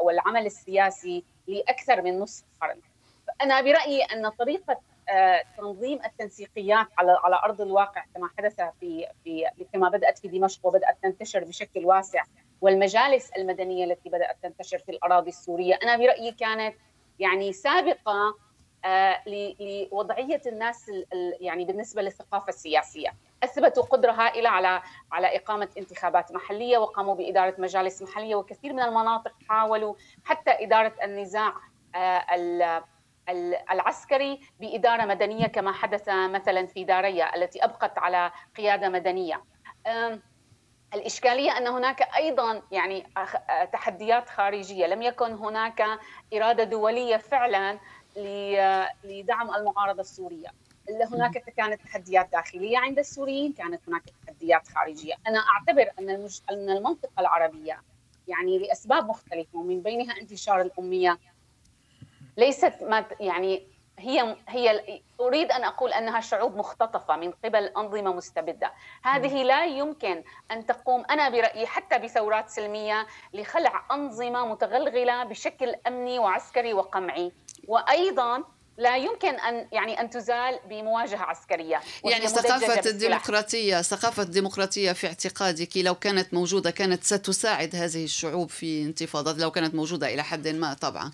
والعمل 0.03 0.45
السياسي 0.45 1.23
لأكثر 1.47 2.01
من 2.01 2.19
نصف 2.19 2.43
قرن. 2.61 2.81
أنا 3.41 3.61
برأيي 3.61 4.03
أن 4.03 4.29
طريقة 4.29 4.79
آه، 5.09 5.43
تنظيم 5.57 5.99
التنسيقيات 6.05 6.87
على 6.97 7.17
على 7.23 7.35
أرض 7.43 7.61
الواقع 7.61 8.05
كما 8.15 8.29
حدث 8.37 8.61
في 8.79 9.07
في 9.23 9.45
كما 9.73 9.89
بدأت 9.89 10.17
في 10.17 10.27
دمشق 10.27 10.65
وبدأت 10.65 10.97
تنتشر 11.03 11.43
بشكل 11.43 11.85
واسع 11.85 12.23
والمجالس 12.61 13.31
المدنية 13.37 13.85
التي 13.85 14.09
بدأت 14.09 14.37
تنتشر 14.43 14.77
في 14.77 14.91
الأراضي 14.91 15.29
السورية 15.29 15.79
أنا 15.83 15.97
برأيي 15.97 16.31
كانت 16.31 16.75
يعني 17.19 17.53
سابقة 17.53 18.11
آه، 18.11 18.33
لوضعية 19.27 20.41
الناس 20.47 20.91
يعني 21.39 21.65
بالنسبة 21.65 22.01
للثقافة 22.01 22.49
السياسية 22.49 23.09
أثبتوا 23.43 23.83
قدرة 23.83 24.11
هائلة 24.11 24.49
على 24.49 24.81
على 25.11 25.35
إقامة 25.35 25.69
انتخابات 25.77 26.31
محلية 26.31 26.77
وقاموا 26.77 27.15
بإدارة 27.15 27.55
مجالس 27.57 28.01
محلية 28.01 28.35
وكثير 28.35 28.73
من 28.73 28.79
المناطق 28.79 29.33
حاولوا 29.49 29.95
حتى 30.23 30.51
إدارة 30.51 30.93
النزاع 31.03 31.53
آه، 31.95 32.83
العسكري 33.71 34.39
بإدارة 34.59 35.05
مدنية 35.05 35.47
كما 35.47 35.71
حدث 35.71 36.09
مثلا 36.09 36.65
في 36.65 36.83
داريا 36.83 37.35
التي 37.35 37.63
أبقت 37.63 37.97
على 37.97 38.31
قيادة 38.57 38.89
مدنية. 38.89 39.43
الإشكالية 40.93 41.57
أن 41.57 41.67
هناك 41.67 42.01
أيضا 42.15 42.61
يعني 42.71 43.07
تحديات 43.73 44.29
خارجية 44.29 44.87
لم 44.87 45.01
يكن 45.01 45.33
هناك 45.33 45.99
إرادة 46.33 46.63
دولية 46.63 47.17
فعلا 47.17 47.79
لدعم 49.03 49.55
المعارضة 49.55 50.01
السورية. 50.01 50.49
هناك 50.89 51.37
كانت 51.37 51.81
تحديات 51.81 52.31
داخلية 52.31 52.77
عند 52.77 52.99
السوريين 52.99 53.53
كانت 53.53 53.81
هناك 53.87 54.03
تحديات 54.25 54.67
خارجية. 54.67 55.13
أنا 55.27 55.39
أعتبر 55.39 55.91
أن, 55.99 56.09
المج... 56.09 56.39
أن 56.49 56.69
المنطقة 56.69 57.19
العربية 57.19 57.81
يعني 58.27 58.57
لأسباب 58.57 59.09
مختلفة 59.09 59.59
ومن 59.59 59.81
بينها 59.81 60.17
انتشار 60.21 60.61
الأمية 60.61 61.19
ليست 62.37 62.73
ما 62.81 63.05
يعني 63.19 63.67
هي 63.99 64.35
هي 64.47 65.01
أريد 65.19 65.51
أن 65.51 65.63
أقول 65.63 65.93
أنها 65.93 66.19
شعوب 66.19 66.55
مختطفة 66.55 67.15
من 67.15 67.31
قبل 67.31 67.63
أنظمة 67.65 68.13
مستبدة، 68.13 68.73
هذه 69.03 69.43
لا 69.43 69.65
يمكن 69.65 70.23
أن 70.51 70.65
تقوم 70.65 71.05
أنا 71.09 71.29
برأيي 71.29 71.67
حتى 71.67 71.99
بثورات 71.99 72.49
سلمية 72.49 73.07
لخلع 73.33 73.85
أنظمة 73.91 74.45
متغلغلة 74.45 75.23
بشكل 75.23 75.75
أمني 75.87 76.19
وعسكري 76.19 76.73
وقمعي، 76.73 77.31
وأيضا 77.69 78.43
لا 78.77 78.97
يمكن 78.97 79.27
أن 79.27 79.67
يعني 79.71 80.01
أن 80.01 80.09
تزال 80.09 80.59
بمواجهة 80.69 81.21
عسكرية 81.21 81.79
يعني 82.05 82.27
ثقافة 82.27 82.89
الديمقراطية 82.89 83.81
ثقافة 83.81 84.23
الديمقراطية 84.23 84.91
في 84.91 85.07
اعتقادك 85.07 85.77
لو 85.77 85.95
كانت 85.95 86.33
موجودة 86.33 86.71
كانت 86.71 87.03
ستساعد 87.03 87.75
هذه 87.75 88.03
الشعوب 88.03 88.49
في 88.49 88.83
انتفاضات 88.83 89.37
لو 89.37 89.51
كانت 89.51 89.75
موجودة 89.75 90.13
إلى 90.13 90.23
حد 90.23 90.47
ما 90.47 90.73
طبعا. 90.73 91.11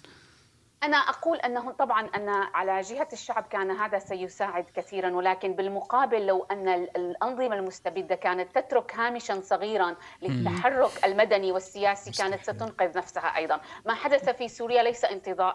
أنا 0.83 0.97
أقول 0.97 1.37
أنه 1.37 1.71
طبعا 1.71 2.09
أن 2.15 2.29
على 2.29 2.81
جهة 2.81 3.07
الشعب 3.13 3.43
كان 3.49 3.71
هذا 3.71 3.99
سيساعد 3.99 4.65
كثيرا 4.75 5.09
ولكن 5.09 5.53
بالمقابل 5.53 6.25
لو 6.25 6.47
أن 6.51 6.69
الأنظمة 6.69 7.55
المستبدة 7.55 8.15
كانت 8.15 8.59
تترك 8.59 8.95
هامشا 8.95 9.41
صغيرا 9.41 9.95
للتحرك 10.21 11.05
المدني 11.05 11.51
والسياسي 11.51 12.11
كانت 12.11 12.43
ستنقذ 12.43 12.97
نفسها 12.97 13.35
أيضا. 13.37 13.61
ما 13.85 13.93
حدث 13.93 14.29
في 14.29 14.47
سوريا 14.47 14.83
ليس 14.83 15.05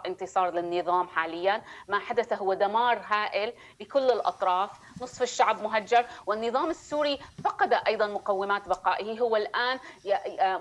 انتصار 0.06 0.50
للنظام 0.50 1.08
حاليا. 1.08 1.62
ما 1.88 1.98
حدث 1.98 2.32
هو 2.32 2.54
دمار 2.54 3.00
هائل 3.06 3.52
لكل 3.80 4.10
الأطراف. 4.10 4.70
نصف 5.02 5.22
الشعب 5.22 5.62
مهجر 5.62 6.06
والنظام 6.26 6.70
السوري 6.70 7.18
فقد 7.44 7.72
أيضا 7.72 8.06
مقومات 8.06 8.68
بقائه. 8.68 9.20
هو 9.20 9.36
الآن 9.36 9.78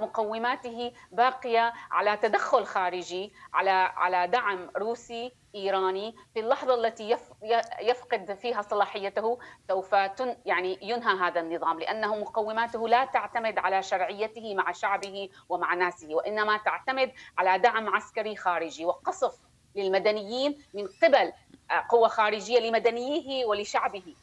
مقوماته 0.02 0.92
باقية 1.12 1.74
على 1.92 2.18
تدخل 2.18 2.66
خارجي 2.66 3.34
على 3.54 3.72
على 3.72 4.28
دعم 4.28 4.49
روسي 4.78 5.32
إيراني 5.56 6.16
في 6.34 6.40
اللحظة 6.40 6.74
التي 6.74 7.18
يفقد 7.82 8.34
فيها 8.34 8.62
صلاحيته 8.62 9.40
سوف 9.68 9.94
يعني 10.46 10.80
ينهى 10.82 11.20
هذا 11.20 11.40
النظام 11.40 11.80
لأنه 11.80 12.16
مقوماته 12.16 12.88
لا 12.88 13.06
تعتمد 13.06 13.60
على 13.60 13.84
شرعيته 13.84 14.56
مع 14.56 14.72
شعبه 14.72 15.30
ومع 15.50 15.74
ناسه 15.74 16.16
وإنما 16.16 16.58
تعتمد 16.58 17.12
على 17.38 17.60
دعم 17.60 17.96
عسكري 17.96 18.36
خارجي 18.36 18.86
وقصف 18.86 19.40
للمدنيين 19.76 20.58
من 20.74 20.88
قبل 21.04 21.34
قوة 21.90 22.08
خارجية 22.08 22.60
لمدنيه 22.60 23.46
ولشعبه. 23.46 24.16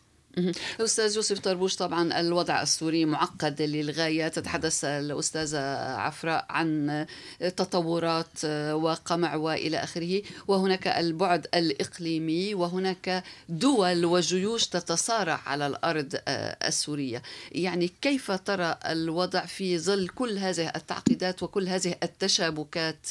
أستاذ 0.81 1.17
يوسف 1.17 1.39
طربوش 1.39 1.77
طبعا 1.77 2.21
الوضع 2.21 2.63
السوري 2.63 3.05
معقد 3.05 3.63
للغاية. 3.63 4.29
تتحدث 4.29 4.85
الأستاذة 4.85 5.59
عفراء 5.97 6.47
عن 6.51 7.07
تطورات 7.41 8.45
وقمع 8.73 9.35
وإلى 9.35 9.77
آخره. 9.77 10.23
وهناك 10.49 10.87
البعد 10.89 11.47
الإقليمي 11.55 12.55
وهناك 12.55 13.25
دول 13.49 14.05
وجيوش 14.05 14.67
تتصارع 14.67 15.41
على 15.47 15.67
الأرض 15.67 16.15
السورية. 16.29 17.23
يعني 17.53 17.93
كيف 18.03 18.33
ترى 18.33 18.79
الوضع 18.87 19.47
في 19.47 19.79
ظل 19.79 20.09
كل 20.09 20.39
هذه 20.39 20.73
التعقيدات 20.77 21.43
وكل 21.43 21.69
هذه 21.69 21.95
التشابكات 22.03 23.07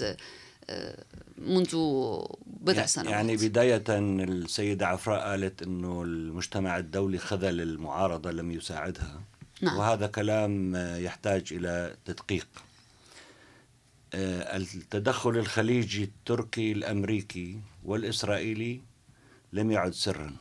منذ 1.38 1.76
بضع 2.46 2.86
سنوات 2.86 3.10
يعني 3.10 3.36
بداية 3.36 3.84
السيدة 3.90 4.88
عفراء 4.88 5.30
قالت 5.30 5.62
أنه 5.62 6.04
المجتمع 6.04 6.78
الدولي 6.78 7.18
خذل 7.18 7.62
المعارضة 7.62 8.32
لم 8.32 8.52
يساعدها 8.52 9.22
نعم. 9.62 9.78
وهذا 9.78 10.08
كلام 10.08 10.76
يحتاج 10.76 11.48
إلى 11.52 11.96
تدقيق 12.06 12.48
آه، 14.14 14.58
التدخل 14.58 15.38
الخليجي 15.38 16.04
التركي 16.04 16.72
الأمريكي 16.72 17.60
والإسرائيلي 17.84 18.82
لم 19.54 19.72
يعد 19.72 19.94
سرا 19.94 20.36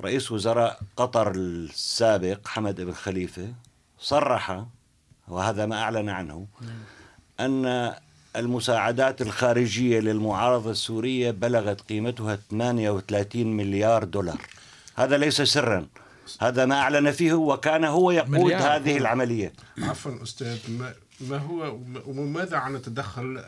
رئيس 0.00 0.32
وزراء 0.32 0.80
قطر 0.96 1.30
السابق 1.30 2.48
حمد 2.48 2.80
بن 2.80 2.92
خليفة 2.92 3.54
صرح 3.98 4.66
وهذا 5.28 5.66
ما 5.66 5.82
أعلن 5.82 6.08
عنه 6.08 6.46
نعم. 6.60 6.78
أن 7.40 7.94
المساعدات 8.36 9.22
الخارجية 9.22 10.00
للمعارضة 10.00 10.70
السورية 10.70 11.30
بلغت 11.30 11.80
قيمتها 11.80 12.38
38 12.50 13.56
مليار 13.56 14.04
دولار. 14.04 14.40
هذا 14.96 15.16
ليس 15.16 15.42
سرا. 15.42 15.86
هذا 16.40 16.66
ما 16.66 16.74
أعلن 16.74 17.10
فيه 17.10 17.32
وكان 17.32 17.84
هو 17.84 18.10
يقود 18.10 18.52
هذه 18.52 18.96
العملية. 18.96 19.52
عفوا 19.78 20.22
أستاذ 20.22 20.58
ما 21.20 21.38
هو 21.38 21.78
وماذا 22.06 22.56
عن 22.56 22.76
التدخل 22.76 23.38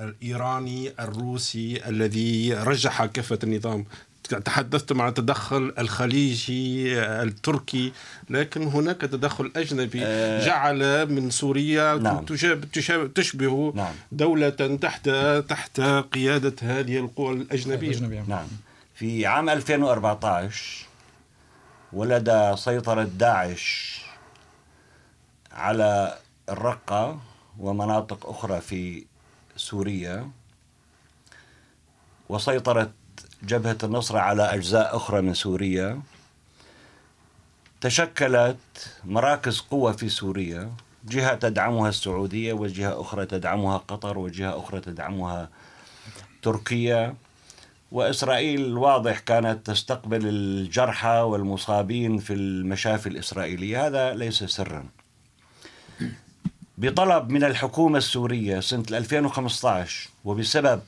الإيراني 0.00 0.92
الروسي 1.00 1.88
الذي 1.88 2.54
رجح 2.54 3.04
كافة 3.04 3.38
النظام؟ 3.44 3.84
تحدثتم 4.26 5.02
عن 5.02 5.08
التدخل 5.08 5.74
الخليجي 5.78 6.98
التركي 7.02 7.92
لكن 8.30 8.62
هناك 8.62 9.00
تدخل 9.00 9.52
أجنبي 9.56 10.00
آه 10.04 10.46
جعل 10.46 11.12
من 11.12 11.30
سوريا 11.30 11.94
نعم. 11.94 12.24
تشبه 13.14 13.72
نعم. 13.74 13.94
دولة 14.12 14.48
تحت 14.80 15.10
تحت 15.48 15.80
قيادة 15.80 16.54
هذه 16.62 16.98
القوى 16.98 17.32
الأجنبية. 17.34 18.24
نعم. 18.28 18.46
في 18.94 19.26
عام 19.26 19.48
2014 19.48 20.86
ولد 21.92 22.54
سيطرة 22.58 23.02
داعش 23.02 24.00
على 25.52 26.18
الرقة 26.48 27.20
ومناطق 27.58 28.26
أخرى 28.28 28.60
في 28.60 29.04
سوريا 29.56 30.30
وسيطرت 32.28 32.90
جبهة 33.46 33.78
النصرة 33.84 34.18
على 34.18 34.42
أجزاء 34.42 34.96
أخرى 34.96 35.20
من 35.20 35.34
سوريا. 35.34 36.00
تشكلت 37.80 38.56
مراكز 39.04 39.60
قوة 39.60 39.92
في 39.92 40.08
سوريا. 40.08 40.70
جهة 41.08 41.34
تدعمها 41.34 41.88
السعودية 41.88 42.52
وجهة 42.52 43.00
أخرى 43.00 43.26
تدعمها 43.26 43.76
قطر 43.76 44.18
وجهة 44.18 44.58
أخرى 44.58 44.80
تدعمها 44.80 45.48
تركيا. 46.42 47.14
وإسرائيل 47.92 48.76
واضح 48.76 49.18
كانت 49.18 49.66
تستقبل 49.66 50.26
الجرحى 50.26 51.18
والمصابين 51.18 52.18
في 52.18 52.32
المشافي 52.32 53.08
الإسرائيلية. 53.08 53.86
هذا 53.86 54.14
ليس 54.14 54.44
سرا. 54.44 54.86
بطلب 56.78 57.30
من 57.30 57.44
الحكومة 57.44 57.98
السورية 57.98 58.60
سنة 58.60 58.84
2015 58.90 60.08
وبسبب 60.24 60.80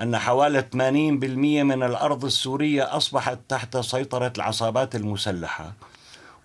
أن 0.00 0.18
حوالي 0.18 0.62
80% 0.72 0.76
من 0.76 1.82
الأرض 1.82 2.24
السورية 2.24 2.96
أصبحت 2.96 3.38
تحت 3.48 3.76
سيطرة 3.76 4.32
العصابات 4.36 4.96
المسلحة 4.96 5.72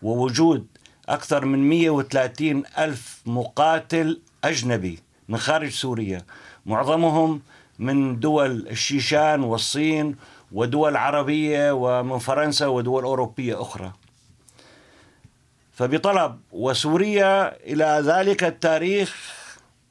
ووجود 0.01 0.67
أكثر 1.10 1.45
من 1.45 1.69
130 1.69 2.63
ألف 2.77 3.21
مقاتل 3.25 4.21
أجنبي 4.43 4.99
من 5.29 5.38
خارج 5.38 5.69
سوريا 5.69 6.21
معظمهم 6.65 7.41
من 7.79 8.19
دول 8.19 8.67
الشيشان 8.67 9.43
والصين 9.43 10.15
ودول 10.51 10.97
عربية 10.97 11.71
ومن 11.71 12.17
فرنسا 12.17 12.67
ودول 12.67 13.03
أوروبية 13.03 13.62
أخرى. 13.62 13.91
فبطلب 15.73 16.39
وسوريا 16.51 17.55
إلى 17.63 18.01
ذلك 18.05 18.43
التاريخ 18.43 19.15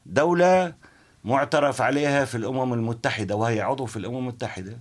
دولة 0.06 0.74
معترف 1.26 1.80
عليها 1.82 2.24
في 2.24 2.34
الأمم 2.34 2.72
المتحدة 2.72 3.36
وهي 3.36 3.60
عضو 3.60 3.86
في 3.86 3.96
الأمم 3.96 4.16
المتحدة. 4.18 4.78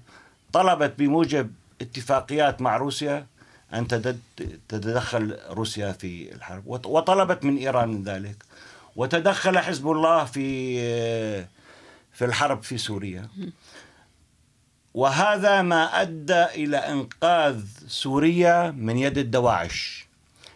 طلبت 0.53 0.93
بموجب 0.99 1.51
اتفاقيات 1.81 2.61
مع 2.61 2.77
روسيا 2.77 3.25
أن 3.73 3.87
تتدخل 4.67 5.37
روسيا 5.49 5.91
في 5.91 6.35
الحرب. 6.35 6.67
وطلبت 6.67 7.43
من 7.43 7.57
إيران 7.57 8.03
ذلك. 8.03 8.35
وتدخل 8.95 9.59
حزب 9.59 9.91
الله 9.91 10.25
في 10.25 10.77
في 12.13 12.25
الحرب 12.25 12.63
في 12.63 12.77
سوريا. 12.77 13.27
وهذا 14.93 15.61
ما 15.61 16.01
أدى 16.01 16.43
إلى 16.43 16.77
إنقاذ 16.77 17.63
سوريا 17.87 18.71
من 18.71 18.97
يد 18.97 19.17
الدواعش. 19.17 20.07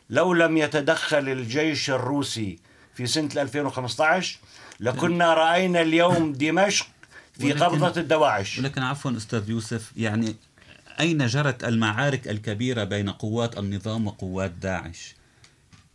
لو 0.10 0.34
لم 0.34 0.58
يتدخل 0.58 1.30
الجيش 1.30 1.90
الروسي 1.90 2.60
في 2.94 3.08
سنة 3.08 3.30
2015 3.42 4.40
لكنا 4.80 5.34
رأينا 5.34 5.82
اليوم 5.82 6.34
دمشق 6.34 6.88
في 7.40 7.52
قبضة 7.52 8.02
الدواعش. 8.02 8.60
ولكن 8.60 8.82
عفوا 8.82 9.18
أستاذ 9.18 9.50
يوسف 9.50 9.92
يعني 9.98 10.36
أين 11.00 11.26
جرت 11.26 11.64
المعارك 11.64 12.28
الكبيرة 12.28 12.84
بين 12.84 13.10
قوات 13.10 13.58
النظام 13.58 14.08
وقوات 14.08 14.52
داعش؟ 14.52 15.16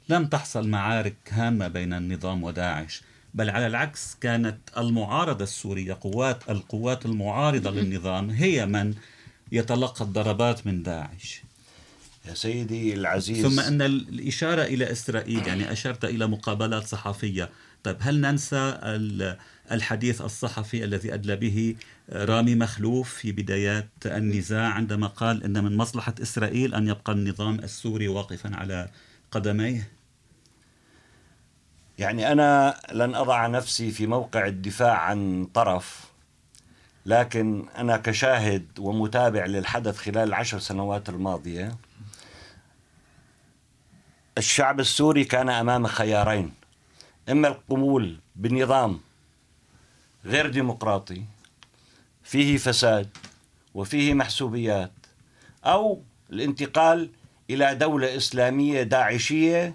لم 0.08 0.26
تحصل 0.26 0.68
معارك 0.68 1.16
هامة 1.30 1.68
بين 1.68 1.92
النظام 1.92 2.42
وداعش 2.42 3.02
بل 3.34 3.50
على 3.50 3.66
العكس 3.66 4.16
كانت 4.20 4.58
المعارضة 4.78 5.44
السورية 5.44 5.98
قوات 6.00 6.50
القوات 6.50 7.06
المعارضة 7.06 7.70
للنظام 7.70 8.30
هي 8.30 8.66
من 8.66 8.94
يتلقى 9.52 10.04
الضربات 10.04 10.66
من 10.66 10.82
داعش. 10.82 11.42
يا 12.28 12.34
سيدي 12.34 12.94
العزيز. 12.94 13.46
ثم 13.46 13.60
أن 13.60 13.82
الإشارة 13.82 14.62
إلى 14.62 14.92
إسرائيل 14.92 15.46
يعني 15.46 15.72
أشرت 15.72 16.04
إلى 16.04 16.26
مقابلات 16.26 16.86
صحفية 16.86 17.50
طيب 17.84 17.96
هل 18.00 18.20
ننسى 18.20 18.78
الحديث 19.72 20.20
الصحفي 20.22 20.84
الذي 20.84 21.14
أدلى 21.14 21.36
به 21.36 21.76
رامي 22.12 22.54
مخلوف 22.54 23.14
في 23.14 23.32
بدايات 23.32 23.88
النزاع 24.06 24.68
عندما 24.68 25.06
قال 25.06 25.44
أن 25.44 25.64
من 25.64 25.76
مصلحة 25.76 26.14
إسرائيل 26.22 26.74
أن 26.74 26.88
يبقى 26.88 27.12
النظام 27.12 27.58
السوري 27.58 28.08
واقفا 28.08 28.56
على 28.56 28.88
قدميه؟ 29.30 29.88
يعني 31.98 32.32
أنا 32.32 32.80
لن 32.92 33.14
أضع 33.14 33.46
نفسي 33.46 33.90
في 33.90 34.06
موقع 34.06 34.46
الدفاع 34.46 34.98
عن 34.98 35.44
طرف 35.54 36.04
لكن 37.06 37.64
أنا 37.78 37.96
كشاهد 37.96 38.66
ومتابع 38.78 39.46
للحدث 39.46 39.96
خلال 39.96 40.28
العشر 40.28 40.58
سنوات 40.58 41.08
الماضية 41.08 41.76
الشعب 44.38 44.80
السوري 44.80 45.24
كان 45.24 45.48
أمام 45.48 45.86
خيارين. 45.86 46.52
إما 47.30 47.48
القبول 47.48 48.16
بنظام 48.36 49.00
غير 50.24 50.50
ديمقراطي 50.50 51.22
فيه 52.22 52.56
فساد 52.56 53.08
وفيه 53.74 54.14
محسوبيات 54.14 54.92
أو 55.64 56.02
الانتقال 56.32 57.10
إلى 57.50 57.74
دولة 57.74 58.16
إسلامية 58.16 58.82
داعشية 58.82 59.74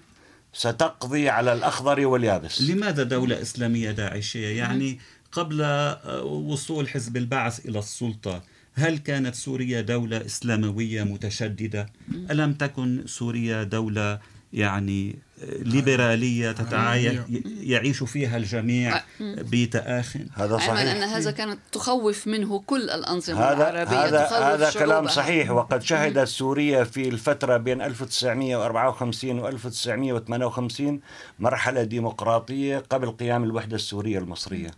ستقضي 0.52 1.28
على 1.28 1.52
الأخضر 1.52 2.06
واليابس 2.06 2.62
لماذا 2.62 3.02
دولة 3.02 3.42
إسلامية 3.42 3.90
داعشية؟ 3.90 4.58
يعني 4.58 4.98
قبل 5.32 5.60
آه، 5.62 6.22
وصول 6.22 6.88
حزب 6.88 7.16
البعث 7.16 7.66
إلى 7.66 7.78
السلطة 7.78 8.42
هل 8.74 8.98
كانت 8.98 9.34
سوريا 9.34 9.80
دولة 9.80 10.26
إسلاموية 10.26 11.02
متشددة؟ 11.02 11.86
ألم 12.30 12.52
تكن 12.52 13.02
سوريا 13.06 13.62
دولة 13.62 14.18
يعني 14.52 15.18
ليبرالية 15.42 16.52
تتعايش 16.52 17.18
يعيش 17.60 18.02
فيها 18.02 18.36
الجميع. 18.36 19.02
بتآخ 19.20 20.16
هذا 20.34 20.56
صحيح. 20.56 20.70
أن 20.70 21.02
هذا 21.02 21.30
كانت 21.30 21.58
تخوف 21.72 22.26
منه 22.26 22.62
كل 22.66 22.90
الأنظمة 22.90 23.40
هذا 23.40 23.70
العربية 23.70 24.04
هذا 24.04 24.26
هذا 24.28 24.70
كلام 24.70 25.08
صحيح. 25.08 25.50
وقد 25.50 25.82
شهدت 25.82 26.28
سوريا 26.28 26.84
في 26.84 27.08
الفترة 27.08 27.56
بين 27.56 27.82
1954 27.82 29.38
و 29.38 29.48
1958 29.48 31.00
مرحلة 31.38 31.82
ديمقراطية 31.82 32.78
قبل 32.90 33.10
قيام 33.10 33.44
الوحدة 33.44 33.76
السورية 33.76 34.18
المصرية. 34.18 34.70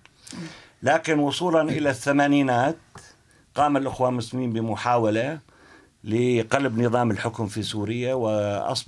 لكن 0.83 1.19
وصولا 1.19 1.63
إلى 1.63 1.91
الثمانينات 1.91 2.77
قام 3.55 3.77
الإخوان 3.77 4.13
المسلمين 4.13 4.53
بمحاولة 4.53 5.39
لقلب 6.05 6.79
نظام 6.79 7.11
الحكم 7.11 7.47
في 7.47 7.63
سوريا 7.63 8.15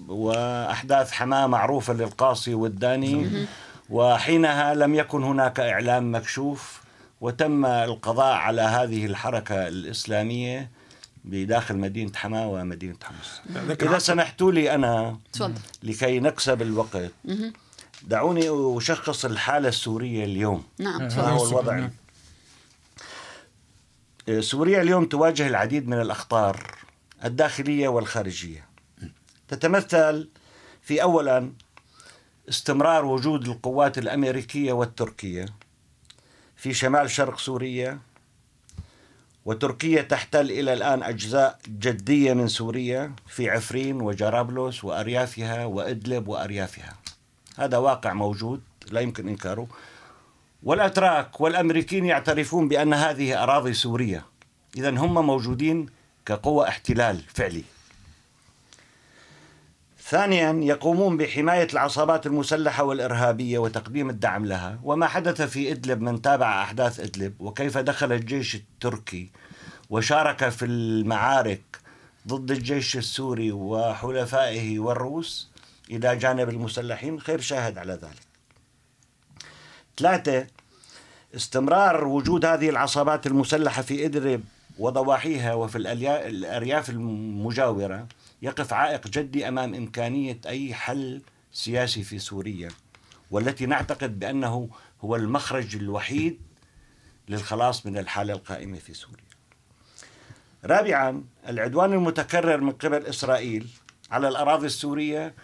وأحداث 0.08 1.10
حماة 1.10 1.46
معروفة 1.46 1.92
للقاصي 1.92 2.54
والداني. 2.54 3.46
وحينها 3.90 4.74
لم 4.74 4.94
يكن 4.94 5.22
هناك 5.22 5.60
إعلام 5.60 6.14
مكشوف 6.14 6.80
وتم 7.20 7.66
القضاء 7.66 8.34
على 8.34 8.62
هذه 8.62 9.06
الحركة 9.06 9.68
الإسلامية 9.68 10.70
بداخل 11.24 11.76
مدينة 11.76 12.12
حماة 12.14 12.48
ومدينة 12.48 12.96
حمص. 13.02 13.40
إذا 13.82 13.98
سمحتوا 13.98 14.52
لي 14.52 14.74
أنا 14.74 15.18
لكي 15.82 16.20
نكسب 16.20 16.62
الوقت 16.62 17.10
دعوني 18.02 18.76
أشخص 18.78 19.24
الحالة 19.24 19.68
السورية 19.68 20.24
اليوم. 20.24 20.64
نعم 20.78 21.02
ما 21.02 21.28
هو 21.28 21.48
الوضع؟ 21.48 21.88
سوريا 24.40 24.82
اليوم 24.82 25.04
تواجه 25.04 25.46
العديد 25.46 25.88
من 25.88 26.00
الأخطار. 26.00 26.74
الداخلية 27.24 27.88
والخارجية. 27.88 28.68
تتمثل 29.48 30.28
في 30.82 31.02
أولا 31.02 31.52
استمرار 32.48 33.04
وجود 33.04 33.48
القوات 33.48 33.98
الأمريكية 33.98 34.72
والتركية 34.72 35.46
في 36.56 36.74
شمال 36.74 37.10
شرق 37.10 37.38
سوريا 37.38 37.98
وتركيا 39.44 40.02
تحتل 40.02 40.50
إلى 40.50 40.72
الآن 40.72 41.02
أجزاء 41.02 41.58
جدية 41.68 42.32
من 42.32 42.48
سوريا 42.48 43.12
في 43.26 43.50
عفرين 43.50 44.00
وجرابلس 44.00 44.84
وأريافها 44.84 45.64
وإدلب 45.64 46.28
وأريافها. 46.28 46.96
هذا 47.56 47.78
واقع 47.78 48.12
موجود 48.12 48.62
لا 48.90 49.00
يمكن 49.00 49.28
إنكاره. 49.28 49.66
والأتراك 50.62 51.40
والأمريكيين 51.40 52.06
يعترفون 52.06 52.68
بأن 52.68 52.94
هذه 52.94 53.42
أراضي 53.42 53.72
سورية. 53.72 54.26
إذا 54.76 54.90
هم 54.90 55.26
موجودين 55.26 55.86
كقوة 56.26 56.68
احتلال 56.68 57.20
فعلي. 57.34 57.64
ثانيا 60.00 60.52
يقومون 60.62 61.16
بحماية 61.16 61.68
العصابات 61.72 62.26
المسلحة 62.26 62.84
والإرهابية 62.84 63.58
وتقديم 63.58 64.10
الدعم 64.10 64.46
لها 64.46 64.78
وما 64.82 65.06
حدث 65.06 65.42
في 65.42 65.72
إدلب 65.72 66.00
من 66.00 66.22
تابع 66.22 66.62
أحداث 66.62 67.00
إدلب 67.00 67.40
وكيف 67.40 67.78
دخل 67.78 68.12
الجيش 68.12 68.54
التركي 68.54 69.30
وشارك 69.90 70.48
في 70.48 70.64
المعارك 70.64 71.62
ضد 72.28 72.50
الجيش 72.50 72.96
السوري 72.96 73.52
وحلفائه 73.52 74.78
والروس 74.78 75.48
إلى 75.90 76.16
جانب 76.16 76.48
المسلحين 76.48 77.20
خير 77.20 77.40
شاهد 77.40 77.78
على 77.78 77.92
ذلك. 77.92 78.24
ثلاثة 79.98 80.46
استمرار 81.36 82.04
وجود 82.04 82.44
هذه 82.44 82.70
العصابات 82.70 83.26
المسلحة 83.26 83.82
في 83.82 84.04
إدلب 84.06 84.44
وضواحيها 84.78 85.54
وفي 85.54 85.78
الأرياف 85.78 86.90
المجاورة 86.90 88.06
يقف 88.42 88.72
عائق 88.72 89.08
جدي 89.08 89.48
أمام 89.48 89.74
إمكانية 89.74 90.38
أي 90.46 90.74
حل 90.74 91.22
سياسي 91.52 92.02
في 92.02 92.18
سوريا 92.18 92.68
والتي 93.30 93.66
نعتقد 93.66 94.18
بأنه 94.18 94.68
هو 95.04 95.16
المخرج 95.16 95.76
الوحيد 95.76 96.40
للخلاص 97.28 97.86
من 97.86 97.98
الحالة 97.98 98.34
القائمة 98.34 98.78
في 98.78 98.94
سوريا. 98.94 99.24
رابعا 100.64 101.24
العدوان 101.48 101.92
المتكرر 101.92 102.60
من 102.60 102.72
قبل 102.72 103.06
إسرائيل 103.06 103.68
على 104.10 104.28
الأراضي 104.28 104.66
السورية 104.66 105.34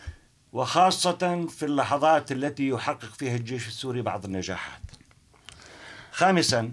وخاصة 0.53 1.47
في 1.47 1.65
اللحظات 1.67 2.33
التي 2.33 2.69
يحقق 2.69 3.13
فيها 3.13 3.37
الجيش 3.37 3.69
السوري 3.69 4.03
بعض 4.03 4.25
النجاحات. 4.25 4.81
خامسا 6.13 6.73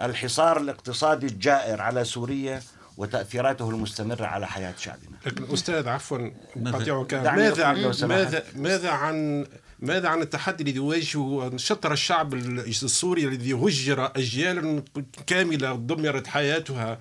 الحصار 0.00 0.60
الاقتصادي 0.60 1.26
الجائر 1.26 1.80
على 1.80 2.04
سوريا 2.04 2.62
وتأثيراته 2.96 3.70
المستمرة 3.70 4.26
على 4.26 4.46
حياة 4.46 4.74
شعبنا. 4.78 5.16
لكن 5.26 5.52
أستاذ 5.52 5.88
عفوا 5.88 6.30
قطعك 6.66 7.14
ماذا 7.14 7.72
ماذا 8.06 8.44
ماذا 8.56 8.90
عن 8.90 9.46
ماذا 9.78 10.08
عن 10.08 10.22
التحدي 10.22 10.62
الذي 10.62 10.76
يواجهه 10.76 11.56
شطر 11.56 11.92
الشعب 11.92 12.34
السوري 12.34 13.24
الذي 13.24 13.52
هجر 13.52 14.12
أجيال 14.16 14.82
كاملة 15.26 15.76
دمرت 15.76 16.26
حياتها 16.26 16.98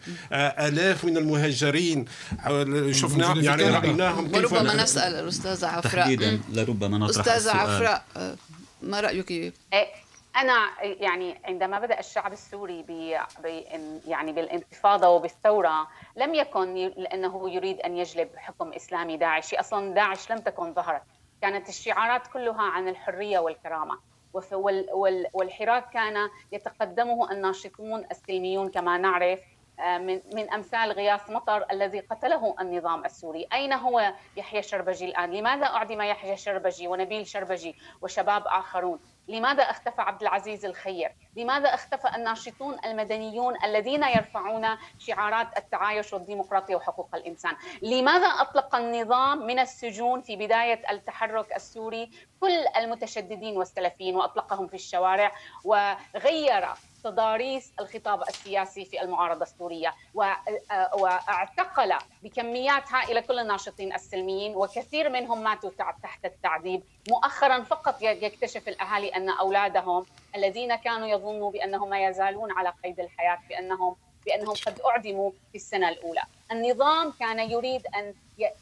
آلاف 0.68 1.06
من 1.06 1.18
المهاجرين 1.18 2.06
شفنا 2.92 3.36
يعني 3.36 3.64
رأيناهم 3.64 4.32
كيف 4.32 4.54
وربما 4.54 4.84
نسأل 4.84 5.14
الأستاذة 5.16 5.68
عفراء. 5.68 5.94
تحديدا 5.94 6.40
لربما 6.54 6.98
نطرح 6.98 7.28
أستاذة 7.28 7.52
عفراء 7.52 8.06
ما 8.82 9.02
رأيك؟ 9.02 9.54
أنا 10.36 10.84
يعني 10.84 11.41
عندما 11.46 11.80
بدأ 11.80 12.00
الشعب 12.00 12.34
السوري 12.34 12.84
بي 12.84 13.10
يعني 14.06 14.34
بالانتفاضة 14.34 15.10
وبالثورة 15.10 15.88
لم 16.15 16.34
يكن 16.34 16.74
لأنه 16.76 17.50
يريد 17.50 17.80
أن 17.80 17.98
يجلب 17.98 18.30
حكم 18.36 18.74
إسلامي 18.74 19.17
داعشي 19.17 19.60
أصلا 19.60 19.93
داعش 19.93 20.32
لم 20.32 20.38
تكن 20.39 20.74
ظهرت. 20.74 21.04
كانت 21.41 21.69
الشعارات 21.69 22.28
كلها 22.28 22.62
عن 22.62 22.88
الحرية 22.88 23.39
والكرامة. 23.39 24.00
والحراك 25.34 25.89
كان 25.89 26.30
يتقدمه 26.52 27.32
الناشطون 27.32 28.06
السلميون 28.12 28.72
كما 28.72 28.98
نعرف 28.98 29.39
من 29.80 30.22
من 30.34 30.54
أمثال 30.54 30.92
غياث 30.92 31.30
مطر 31.30 31.66
الذي 31.72 32.00
قتله 32.00 32.56
النظام 32.62 33.06
السوري، 33.06 33.48
أين 33.54 33.74
هو 33.74 34.14
يحيى 34.38 34.62
شربجي 34.62 35.06
الآن؟ 35.06 35.32
لماذا 35.32 35.66
أعدم 35.66 36.02
يحيى 36.02 36.38
شربجي 36.38 36.88
ونبيل 36.88 37.28
شربجي 37.28 37.76
وشباب 38.02 38.44
آخرون؟ 38.48 39.00
لماذا 39.28 39.64
اختفى 39.64 40.02
عبد 40.02 40.22
العزيز 40.22 40.66
الخير؟ 40.66 41.16
لماذا 41.36 41.74
اختفى 41.74 42.16
الناشطون 42.16 42.78
المدنيون 42.86 43.64
الذين 43.64 44.04
يرفعون 44.04 44.68
شعارات 45.00 45.58
التعايش 45.58 46.14
والديمقراطية 46.14 46.76
وحقوق 46.76 47.10
الإنسان؟ 47.16 47.56
لماذا 47.82 48.28
أطلق 48.28 48.76
النظام 48.76 49.46
من 49.46 49.60
السجون 49.60 50.22
في 50.22 50.36
بداية 50.36 50.92
التحرك 50.92 51.56
السوري 51.56 52.12
كل 52.42 52.68
المتشددين 52.78 53.58
والسلفيين 53.58 54.16
وأطلقهم 54.16 54.68
في 54.68 54.74
الشوارع 54.74 55.32
وغير 55.66 56.68
تضاريس 57.04 57.74
الخطاب 57.80 58.22
السياسي 58.22 58.86
في 58.86 59.02
المعارضة 59.02 59.42
السورية 59.42 59.94
واعتقل 60.94 61.94
بكميات 62.24 62.92
هائلة 62.92 63.22
كل 63.22 63.39
الناشطين 63.39 63.94
السلميين 63.94 64.56
وكثير 64.56 65.10
منهم 65.10 65.44
ماتوا 65.44 65.70
تحت 66.04 66.26
التعذيب. 66.26 66.84
مؤخرا 67.10 67.63
فقط 67.63 68.02
يكتشف 68.02 68.68
الأهالي 68.68 69.08
أن 69.10 69.30
أولادهم 69.30 70.06
الذين 70.36 70.76
كانوا 70.76 71.08
يظنوا 71.08 71.52
بأنهم 71.52 71.89
ما 71.89 72.08
يزالون 72.08 72.52
على 72.52 72.74
قيد 72.84 73.00
الحياة 73.00 73.39
بأنهم 73.50 73.96
بأنهم 74.26 74.56
قد 74.66 74.80
أعدموا 74.80 75.32
في 75.52 75.56
السنة 75.56 75.89
الأولى. 75.89 76.22
النظام 76.52 77.12
كان 77.20 77.52
يريد 77.52 77.82
أن 77.96 78.13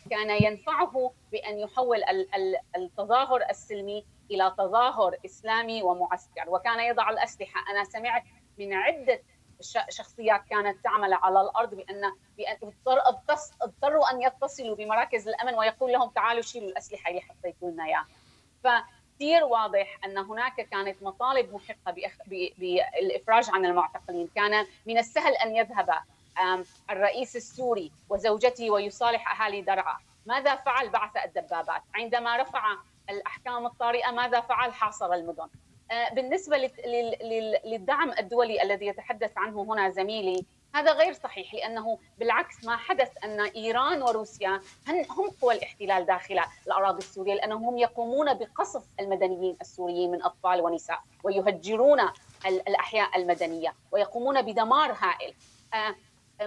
كان 0.09 0.43
ينفعه 0.43 1.11
بأن 1.31 1.59
يحول 1.59 2.03
التظاهر 2.75 3.43
السلمي 3.49 4.05
إلى 4.31 4.55
تظاهر 4.57 5.15
إسلامي 5.25 5.83
ومعسكر. 5.83 6.43
وكان 6.47 6.79
يضع 6.79 7.09
الأسلحة. 7.09 7.61
أنا 7.71 7.83
سمعت 7.83 8.23
من 8.57 8.73
عدة 8.73 9.21
شخصيات 9.89 10.41
كانت 10.49 10.83
تعمل 10.83 11.13
على 11.13 11.41
الأرض 11.41 11.75
بأن 11.75 12.11
اضطروا 13.61 14.11
أن 14.11 14.21
يتصلوا 14.21 14.75
بمراكز 14.75 15.27
الأمن 15.27 15.53
ويقول 15.55 15.91
لهم 15.91 16.09
تعالوا 16.09 16.41
شيلوا 16.41 16.69
الأسلحة 16.69 17.09
اللي 17.09 17.21
حطيتوا 17.21 17.71
لنا 17.71 17.85
إياها. 17.85 18.07
فكثير 18.63 19.43
واضح 19.43 19.97
أن 20.05 20.17
هناك 20.17 20.55
كانت 20.55 21.03
مطالب 21.03 21.53
محقة 21.53 21.95
بالإفراج 22.57 23.49
عن 23.49 23.65
المعتقلين. 23.65 24.29
كان 24.35 24.67
من 24.85 24.97
السهل 24.97 25.33
أن 25.33 25.55
يذهب 25.55 25.89
الرئيس 26.89 27.35
السوري 27.35 27.91
وزوجته 28.09 28.71
ويصالح 28.71 29.41
أهالي 29.41 29.61
درعا. 29.61 29.97
ماذا 30.25 30.55
فعل 30.55 30.89
بعث 30.89 31.25
الدبابات؟ 31.25 31.81
عندما 31.95 32.37
رفع 32.37 32.75
الأحكام 33.11 33.65
الطارئة 33.65 34.11
ماذا 34.11 34.41
فعل؟ 34.41 34.73
حاصر 34.73 35.13
المدن. 35.13 35.47
آه، 35.91 36.13
بالنسبة 36.13 36.71
للدعم 37.65 38.11
الدولي 38.19 38.63
الذي 38.63 38.85
يتحدث 38.87 39.31
عنه 39.37 39.61
هنا 39.63 39.89
زميلي 39.89 40.45
هذا 40.75 40.93
غير 40.93 41.13
صحيح 41.13 41.53
لأنه 41.53 41.97
بالعكس 42.19 42.65
ما 42.65 42.77
حدث 42.77 43.09
أن 43.23 43.39
إيران 43.39 44.01
وروسيا 44.01 44.61
هم 44.89 45.29
قوى 45.41 45.53
الاحتلال 45.53 46.05
داخل 46.05 46.39
الأراضي 46.67 46.97
السورية 46.97 47.33
لأنهم 47.33 47.63
هم 47.63 47.77
يقومون 47.77 48.33
بقصف 48.33 48.83
المدنيين 48.99 49.57
السوريين 49.61 50.11
من 50.11 50.23
أطفال 50.23 50.61
ونساء 50.61 50.99
ويهجرون 51.23 51.99
الأحياء 52.45 53.17
المدنية 53.17 53.73
ويقومون 53.91 54.41
بدمار 54.41 54.91
هائل. 54.91 55.33
آه، 55.73 55.95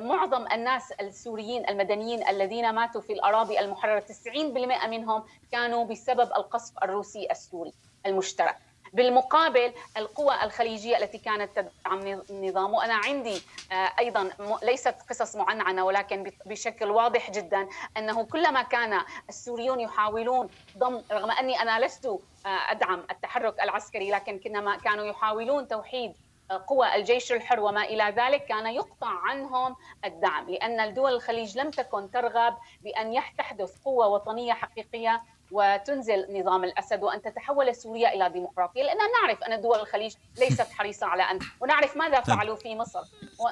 معظم 0.01 0.47
الناس 0.53 0.93
السوريين 0.93 1.69
المدنيين 1.69 2.29
الذين 2.29 2.75
ماتوا 2.75 3.01
في 3.01 3.13
الأراضي 3.13 3.61
المحررة 3.61 4.01
90% 4.01 4.87
منهم 4.87 5.25
كانوا 5.53 5.85
بسبب 5.85 6.33
القصف 6.37 6.73
الروسي 6.83 7.31
السوري 7.31 7.73
المشترك. 8.07 8.57
بالمقابل 8.93 9.73
القوى 9.97 10.35
الخليجية 10.43 10.97
التي 10.97 11.19
كانت 11.19 11.51
تدعم 11.57 12.23
النظام 12.31 12.75
وأنا 12.75 12.95
عندي 12.95 13.43
آه، 13.73 13.93
أيضا 13.99 14.31
ليست 14.63 14.95
قصص 15.11 15.37
معنعنة 15.37 15.85
ولكن 15.85 16.33
بشكل 16.47 16.91
واضح 16.91 17.31
جدا 17.31 17.69
أنه 17.97 18.25
كلما 18.25 18.63
كان 18.63 19.01
السوريون 19.29 19.81
يحاولون 19.81 20.49
ضم 20.79 21.03
رغم 21.13 21.31
أني 21.31 21.63
أنا 21.63 21.87
لست 21.87 22.07
آه، 22.07 22.49
أدعم 22.49 23.03
التحرك 23.11 23.61
العسكري 23.63 24.11
لكن 24.11 24.39
كانوا 24.85 25.05
يحاولون 25.05 25.69
توحيد 25.69 26.15
قوى 26.57 26.95
الجيش 26.95 27.33
الحر 27.33 27.61
وما 27.61 27.85
إلى 27.85 28.15
ذلك 28.17 28.45
كان 28.45 28.67
يقطع 28.67 29.09
عنهم 29.09 29.77
الدعم 30.05 30.51
لأن 30.51 30.81
الدول 30.81 31.13
الخليج 31.13 31.59
لم 31.59 31.71
تكن 31.71 32.11
ترغب 32.11 32.57
بأن 32.85 33.23
تحدث 33.39 33.77
قوة 33.85 34.09
وطنية 34.09 34.53
حقيقية 34.53 35.23
وتنزل 35.51 36.41
نظام 36.41 36.65
الأسد 36.65 37.03
وأن 37.03 37.23
تتحول 37.23 37.75
سوريا 37.77 38.15
إلى 38.15 38.31
ديمقراطية 38.31 38.83
لاننا 38.83 39.05
نعرف 39.23 39.43
أن 39.43 39.61
دول 39.61 39.79
الخليج 39.79 40.15
ليست 40.39 40.73
حريصة 40.73 41.07
على 41.07 41.23
أن 41.23 41.39
ونعرف 41.61 41.97
ماذا 41.97 42.21
طيب. 42.21 42.37
فعلوا 42.37 42.57
في 42.57 42.75
مصر. 42.75 43.01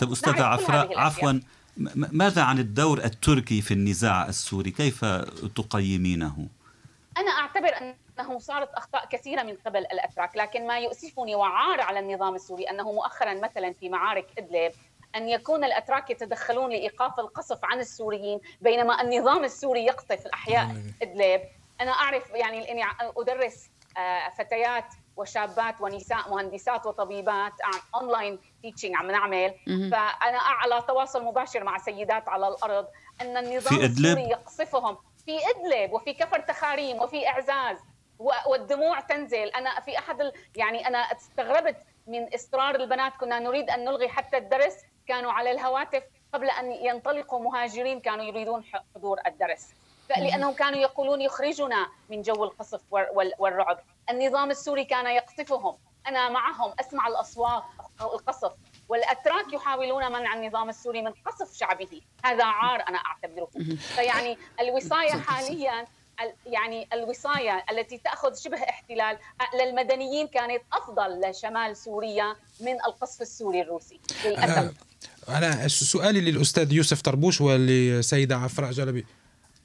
طيب 0.00 0.12
أستاذة 0.12 0.42
عفراء 0.42 0.98
عفوا 0.98 1.40
ماذا 2.12 2.42
عن 2.42 2.58
الدور 2.58 2.98
التركي 2.98 3.62
في 3.62 3.74
النزاع 3.74 4.28
السوري؟ 4.28 4.70
كيف 4.70 5.04
تقيمينه؟ 5.54 6.48
أنا 7.18 7.30
أعتبر 7.30 7.68
أن 7.80 7.94
أنه 8.20 8.38
صارت 8.38 8.74
أخطاء 8.74 9.06
كثيرة 9.06 9.42
من 9.42 9.56
قبل 9.66 9.78
الأتراك، 9.78 10.36
لكن 10.36 10.66
ما 10.66 10.78
يؤسفني 10.78 11.34
وعار 11.34 11.80
على 11.80 11.98
النظام 11.98 12.34
السوري 12.34 12.70
أنه 12.70 12.92
مؤخرا 12.92 13.34
مثلا 13.34 13.72
في 13.72 13.88
معارك 13.88 14.26
إدلب 14.38 14.72
أن 15.16 15.28
يكون 15.28 15.64
الأتراك 15.64 16.10
يتدخلون 16.10 16.70
لإيقاف 16.70 17.20
القصف 17.20 17.64
عن 17.64 17.80
السوريين 17.80 18.40
بينما 18.60 19.00
النظام 19.02 19.44
السوري 19.44 19.86
يقصف 19.86 20.26
الأحياء 20.26 20.66
إدلب، 21.02 21.42
أنا 21.80 21.90
أعرف 21.90 22.30
يعني 22.30 22.72
اني 22.72 22.84
أدرس 23.16 23.70
آه، 23.98 24.28
فتيات 24.28 24.84
وشابات 25.16 25.80
ونساء 25.80 26.30
مهندسات 26.30 26.86
وطبيبات 26.86 27.52
online 27.94 28.38
teaching 28.62 28.94
عم 28.96 29.10
نعمل. 29.10 29.54
فأنا 29.90 30.38
على 30.38 30.82
تواصل 30.88 31.24
مباشر 31.24 31.64
مع 31.64 31.78
سيدات 31.78 32.28
على 32.28 32.48
الأرض 32.48 32.86
أن 33.20 33.36
النظام 33.36 33.80
السوري 33.80 34.30
يقصفهم. 34.30 34.96
في 35.26 35.38
إدلب 35.50 35.92
وفي 35.92 36.12
كفر 36.12 36.40
تخاريم 36.40 37.00
وفي 37.00 37.28
إعزاز. 37.28 37.78
والدموع 38.46 39.00
تنزل. 39.00 39.48
أنا 39.48 39.80
في 39.80 39.98
أحد 39.98 40.32
يعني 40.56 40.88
أنا 40.88 40.98
استغربت 40.98 41.76
من 42.06 42.34
إصرار 42.34 42.74
البنات 42.74 43.12
كنا 43.20 43.38
نريد 43.38 43.70
أن 43.70 43.84
نلغي 43.84 44.08
حتى 44.08 44.36
الدرس 44.36 44.76
كانوا 45.06 45.32
على 45.32 45.50
الهواتف 45.50 46.02
قبل 46.34 46.50
أن 46.50 46.72
ينطلقوا 46.72 47.40
مهاجرين 47.40 48.00
كانوا 48.00 48.24
يريدون 48.24 48.64
حضور 48.94 49.20
الدرس. 49.26 49.68
لانهم 50.08 50.54
كانوا 50.54 50.78
يقولون 50.78 51.20
يخرجنا 51.20 51.86
من 52.08 52.22
جو 52.22 52.44
القصف 52.44 52.80
والرعب. 53.38 53.78
النظام 54.10 54.50
السوري 54.50 54.84
كان 54.84 55.06
يقصفهم. 55.06 55.78
أنا 56.06 56.28
معهم 56.28 56.74
أسمع 56.80 57.06
الأصوات 57.08 57.62
القصف. 58.00 58.52
والأتراك 58.88 59.52
يحاولون 59.52 60.12
منع 60.12 60.34
النظام 60.34 60.68
السوري 60.68 61.02
من 61.02 61.12
قصف 61.26 61.56
شعبه. 61.56 62.00
هذا 62.24 62.44
عار 62.44 62.84
أنا 62.88 62.98
أعتبره. 62.98 63.48
فيعني 63.76 64.38
الوصاية 64.60 65.12
حاليا 65.12 65.86
يعني 66.46 66.88
الوصاية 66.92 67.64
التي 67.70 67.98
تأخذ 67.98 68.34
شبه 68.34 68.62
احتلال 68.62 69.18
للمدنيين 69.60 70.26
كانت 70.26 70.62
أفضل 70.72 71.20
لشمال 71.20 71.76
سوريا 71.76 72.36
من 72.60 72.74
القصف 72.86 73.22
السوري 73.22 73.62
الروسي. 73.62 74.00
للأسف. 74.24 74.74
أنا 75.28 75.68
سؤالي 75.68 76.20
للأستاذ 76.20 76.72
يوسف 76.72 77.00
طربوش 77.00 77.40
ولسيدة 77.40 78.36
عفراء 78.36 78.70
جلبي. 78.70 79.06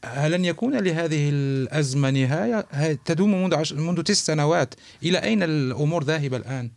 هل 0.06 0.32
لن 0.32 0.46
يكون 0.46 0.78
لهذه 0.78 1.30
الأزمة 1.30 2.10
نهاية؟ 2.10 2.66
تدوم 3.06 3.44
منذ, 3.44 3.56
عش... 3.56 3.74
منذ 3.74 4.02
تسع 4.02 4.34
سنوات. 4.34 4.74
إلى 5.04 5.24
أين 5.24 5.44
الأمور 5.44 6.04
ذاهبة 6.04 6.38
الآن؟ 6.38 6.72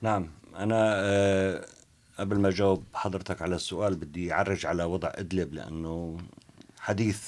نعم. 0.00 0.30
أنا 0.56 0.92
آه، 0.96 1.64
قبل 2.18 2.38
ما 2.38 2.48
أجاوب 2.48 2.84
حضرتك 2.94 3.42
على 3.42 3.54
السؤال 3.54 3.94
بدي 3.94 4.32
أعرج 4.32 4.66
على 4.66 4.84
وضع 4.84 5.12
إدلب 5.14 5.54
لأنه 5.54 6.18
حديث 6.78 7.18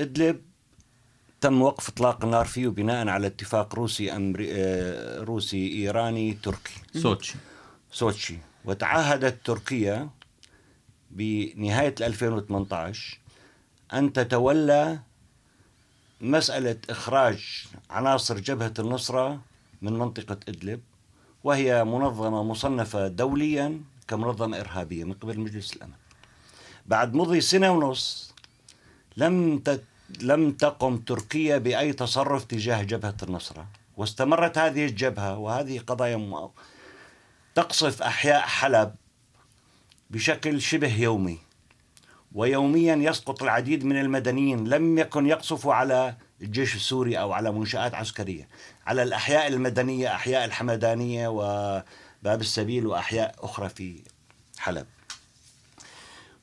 إدلب 0.00 0.40
تم 1.40 1.62
وقف 1.62 1.88
إطلاق 1.88 2.24
النار 2.24 2.44
فيه 2.46 2.68
بناء 2.68 3.08
على 3.08 3.26
اتفاق 3.26 3.74
روسي 3.74 4.16
أمري... 4.16 4.48
آه، 4.52 5.20
روسي 5.20 5.68
إيراني 5.68 6.32
تركي. 6.42 6.74
سوتشي. 6.94 7.34
سوتشي. 7.92 8.38
وتعهدت 8.64 9.46
تركيا 9.46 10.08
بنهاية 11.10 11.94
2018 12.00 13.18
أن 13.92 14.12
تتولى 14.12 14.98
مسألة 16.20 16.76
إخراج 16.90 17.64
عناصر 17.90 18.38
جبهة 18.38 18.74
النصرة 18.78 19.40
من 19.82 19.92
منطقة 19.92 20.36
إدلب 20.48 20.80
وهي 21.44 21.84
منظمة 21.84 22.42
مصنفة 22.42 23.08
دوليا 23.08 23.80
كمنظمة 24.08 24.60
إرهابية 24.60 25.04
من 25.04 25.12
قبل 25.12 25.40
مجلس 25.40 25.72
الأمن. 25.72 25.92
بعد 26.86 27.14
مضي 27.14 27.40
سنة 27.40 27.70
ونص 27.70 28.34
لم 29.16 29.62
لم 30.20 30.52
تقم 30.52 30.96
تركيا 30.96 31.58
بأي 31.58 31.92
تصرف 31.92 32.44
تجاه 32.44 32.82
جبهة 32.82 33.16
النصرة. 33.22 33.66
واستمرت 33.96 34.58
هذه 34.58 34.84
الجبهة 34.84 35.38
وهذه 35.38 35.78
قضايا 35.78 36.50
تقصف 37.54 38.02
أحياء 38.02 38.40
حلب 38.40 38.94
بشكل 40.10 40.60
شبه 40.60 40.96
يومي. 40.96 41.38
ويوميا 42.32 42.96
يسقط 42.96 43.42
العديد 43.42 43.84
من 43.84 44.00
المدنيين 44.00 44.68
لم 44.68 44.98
يكن 44.98 45.26
يقصفوا 45.26 45.74
على 45.74 46.16
الجيش 46.42 46.74
السوري 46.74 47.18
أو 47.18 47.32
على 47.32 47.52
منشآت 47.52 47.94
عسكرية. 47.94 48.48
على 48.86 49.02
الأحياء 49.02 49.46
المدنية 49.46 50.14
أحياء 50.14 50.44
الحمدانية 50.44 51.28
وباب 51.28 52.40
السبيل 52.40 52.86
وأحياء 52.86 53.34
أخرى 53.38 53.68
في 53.68 54.02
حلب. 54.58 54.86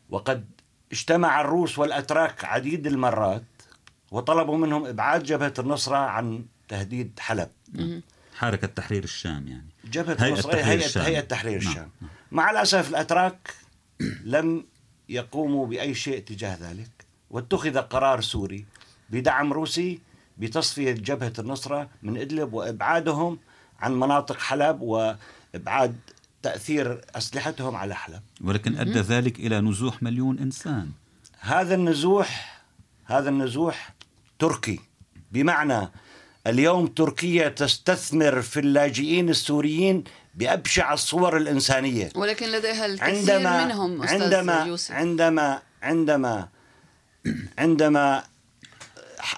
وقد 0.09 0.52
اجتمع 0.93 1.41
الروس 1.41 1.79
والأتراك 1.79 2.45
عديد 2.45 2.87
المرات 2.87 3.43
وطلبوا 4.11 4.57
منهم 4.57 4.85
إبعاد 4.85 5.23
جبهة 5.23 5.53
النصرة 5.59 5.97
عن 5.97 6.45
تهديد 6.67 7.19
حلب 7.19 7.49
حركة 8.35 8.67
تحرير 8.67 9.03
الشام 9.03 9.47
يعني 9.47 9.69
جبهة 9.85 10.17
هيئة 10.19 10.33
النصرية 10.33 10.53
تحرير 10.53 10.65
هيئة, 10.65 10.85
الشام. 10.85 11.03
هيئة 11.03 11.19
تحرير 11.19 11.59
نعم. 11.63 11.71
الشام 11.71 11.89
مع 12.31 12.51
الأسف 12.51 12.89
الأتراك 12.89 13.53
لم 14.23 14.65
يقوموا 15.09 15.67
بأي 15.67 15.93
شيء 15.93 16.19
تجاه 16.19 16.57
ذلك 16.61 17.05
واتخذ 17.29 17.77
قرار 17.77 18.21
سوري 18.21 18.65
بدعم 19.09 19.53
روسي 19.53 19.99
بتصفية 20.37 20.91
جبهة 20.91 21.33
النصرة 21.39 21.89
من 22.03 22.17
إدلب 22.17 22.53
وإبعادهم 22.53 23.39
عن 23.79 23.99
مناطق 23.99 24.39
حلب 24.39 24.81
وإبعاد 24.81 25.95
تأثير 26.43 27.01
أسلحتهم 27.15 27.75
على 27.75 27.95
حلب. 27.95 28.21
ولكن 28.41 28.77
أدى 28.77 28.99
ذلك 28.99 29.39
إلى 29.39 29.61
نزوح 29.61 30.03
مليون 30.03 30.39
إنسان. 30.39 30.89
هذا 31.39 31.75
النزوح 31.75 32.61
هذا 33.05 33.29
النزوح 33.29 33.93
تركي. 34.39 34.79
بمعنى 35.31 35.91
اليوم 36.47 36.87
تركيا 36.87 37.49
تستثمر 37.49 38.41
في 38.41 38.59
اللاجئين 38.59 39.29
السوريين 39.29 40.03
بأبشع 40.35 40.93
الصور 40.93 41.37
الإنسانية. 41.37 42.09
ولكن 42.15 42.47
لديها 42.51 42.85
الكثير 42.85 43.15
عندما 43.15 43.65
منهم 43.65 44.03
أستاذ 44.03 44.21
عندما 44.23 44.63
يوسف. 44.65 44.91
عندما 44.91 45.61
عندما 45.81 46.47
عندما 47.57 48.23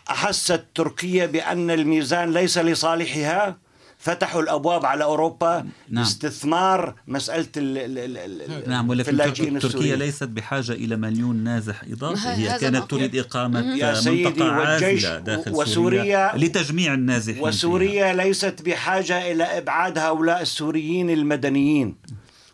أحست 0.10 0.66
تركيا 0.76 1.26
بأن 1.26 1.72
الميزان 1.72 2.34
ليس 2.34 2.58
لصالحها 2.58 3.58
فتحوا 4.06 4.42
الأبواب 4.42 4.86
على 4.86 5.04
أوروبا 5.04 5.66
نعم. 5.90 6.04
لاستثمار 6.04 6.96
مسألة 7.08 7.48
ال 7.58 7.78
ال 7.98 8.18
ال 8.18 8.70
نعم 8.70 8.86
في 8.86 8.92
ولكن 8.92 9.18
تركيا 9.18 9.50
السوريين. 9.58 9.96
ليست 9.96 10.24
بحاجة 10.24 10.72
إلى 10.72 10.96
مليون 10.96 11.36
نازح 11.36 11.82
إضافي 11.92 12.28
ه- 12.28 12.34
هي 12.36 12.60
كانت. 12.60 12.92
تريد 12.92 13.16
إقامة 13.16 13.76
يا 13.78 13.94
سيدي، 13.94 14.24
منطقة 14.26 14.58
والجيش 14.60 15.06
عازلة 15.06 15.20
داخل 15.20 15.52
وسوريا- 15.52 15.66
سوريا 15.66 16.32
لتجميع 16.36 16.94
النازحين 16.94 17.36
فيها. 17.36 17.44
وسوريا 17.48 18.14
ليست 18.14 18.62
بحاجة 18.66 19.32
إلى 19.32 19.44
إبعاد 19.44 19.98
هؤلاء 19.98 20.42
السوريين 20.42 21.10
المدنيين 21.10 21.96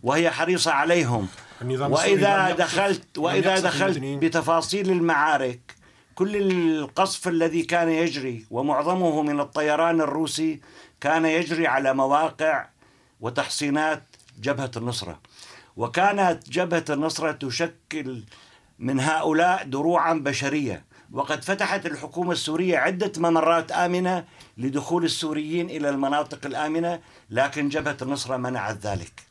وهي 0.04 0.30
حريصة 0.32 0.72
عليهم 0.72 1.28
يقصف- 2.54 2.58
دخلت 2.58 3.04
يقصف 3.18 3.64
دخلت 3.66 3.82
المدنيين. 3.98 4.20
بتفاصيل 4.20 4.90
المعارك 4.92 5.82
كل 6.16 6.36
القصف 6.36 7.28
الذي 7.28 7.62
كان 7.62 7.90
يجري 7.90 8.46
ومعظمه 8.52 9.22
من 9.22 9.40
الطيران 9.40 10.02
الروسي 10.02 10.60
كان 11.02 11.26
يجري 11.26 11.68
على 11.68 11.94
مواقع 11.94 12.68
وتحصينات 13.20 14.04
جبهة 14.42 14.72
النصرة. 14.78 15.20
وكانت 15.78 16.50
جبهة 16.50 16.86
النصرة 16.90 17.32
تشكل 17.32 18.24
من 18.80 19.00
هؤلاء 19.00 19.64
دروعا 19.64 20.14
بشرية. 20.14 20.86
وقد 21.12 21.44
فتحت 21.44 21.86
الحكومة 21.86 22.32
السورية 22.32 22.78
عدة 22.78 23.12
ممرات 23.18 23.72
آمنة 23.72 24.26
لدخول 24.58 25.04
السوريين 25.06 25.70
إلى 25.70 25.90
المناطق 25.90 26.46
الآمنة 26.46 27.00
لكن 27.30 27.70
جبهة 27.70 27.98
النصرة 28.02 28.38
منعت 28.38 28.78
ذلك. 28.78 29.24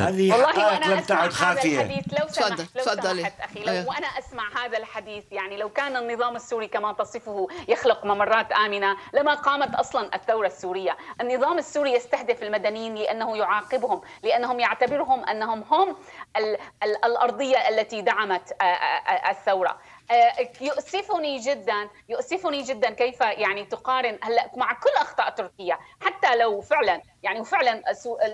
هذه 0.00 0.32
والله 0.32 0.46
حقائق 0.46 0.72
وأنا 0.72 0.84
لم 0.84 0.98
أسمع 0.98 1.16
تعد 1.16 1.20
هذا 1.20 1.30
خافية 1.30 1.80
الحديث 1.82 2.20
لو 2.20 2.28
سمحت 2.28 2.60
لو 2.60 2.84
تفضلي. 2.84 3.20
سمحت 3.20 3.40
أخي 3.40 3.60
أيه. 3.60 3.82
لو 3.82 3.88
وأنا 3.90 4.06
أسمع 4.06 4.64
هذا 4.64 4.78
الحديث 4.78 5.24
يعني 5.32 5.56
لو 5.56 5.68
كان 5.68 5.96
النظام 5.96 6.36
السوري 6.36 6.68
كما 6.68 6.92
تصفه 6.92 7.48
يخلق 7.68 8.04
ممرات 8.04 8.52
آمنة 8.52 8.96
لما 9.14 9.34
قامت 9.34 9.74
أصلا 9.74 10.14
الثورة 10.14 10.46
السورية، 10.46 10.96
النظام 11.20 11.58
السوري 11.58 11.92
يستهدف 11.92 12.42
المدنيين 12.42 12.94
لأنه 12.94 13.36
يعاقبهم، 13.36 14.00
لأنهم 14.22 14.60
يعتبرهم 14.60 15.24
أنهم 15.24 15.64
هم 15.70 15.96
ال 16.36 16.58
ال 16.82 17.04
الأرضية 17.04 17.68
التي 17.68 18.00
دعمت 18.00 18.56
الثورة. 19.30 19.78
آه، 20.10 20.48
يؤسفني 20.60 21.38
جدا 21.38 21.88
يؤسفني 22.08 22.62
جدا 22.62 22.90
كيف 22.90 23.20
يعني 23.20 23.64
تقارن 23.64 24.18
هلأ 24.22 24.50
مع 24.56 24.72
كل 24.72 24.90
أخطاء 24.96 25.30
تركيا 25.30 25.78
حتى 26.00 26.36
لو 26.36 26.60
فعلا 26.60 27.02
يعني 27.22 27.40
وفعلا 27.40 27.82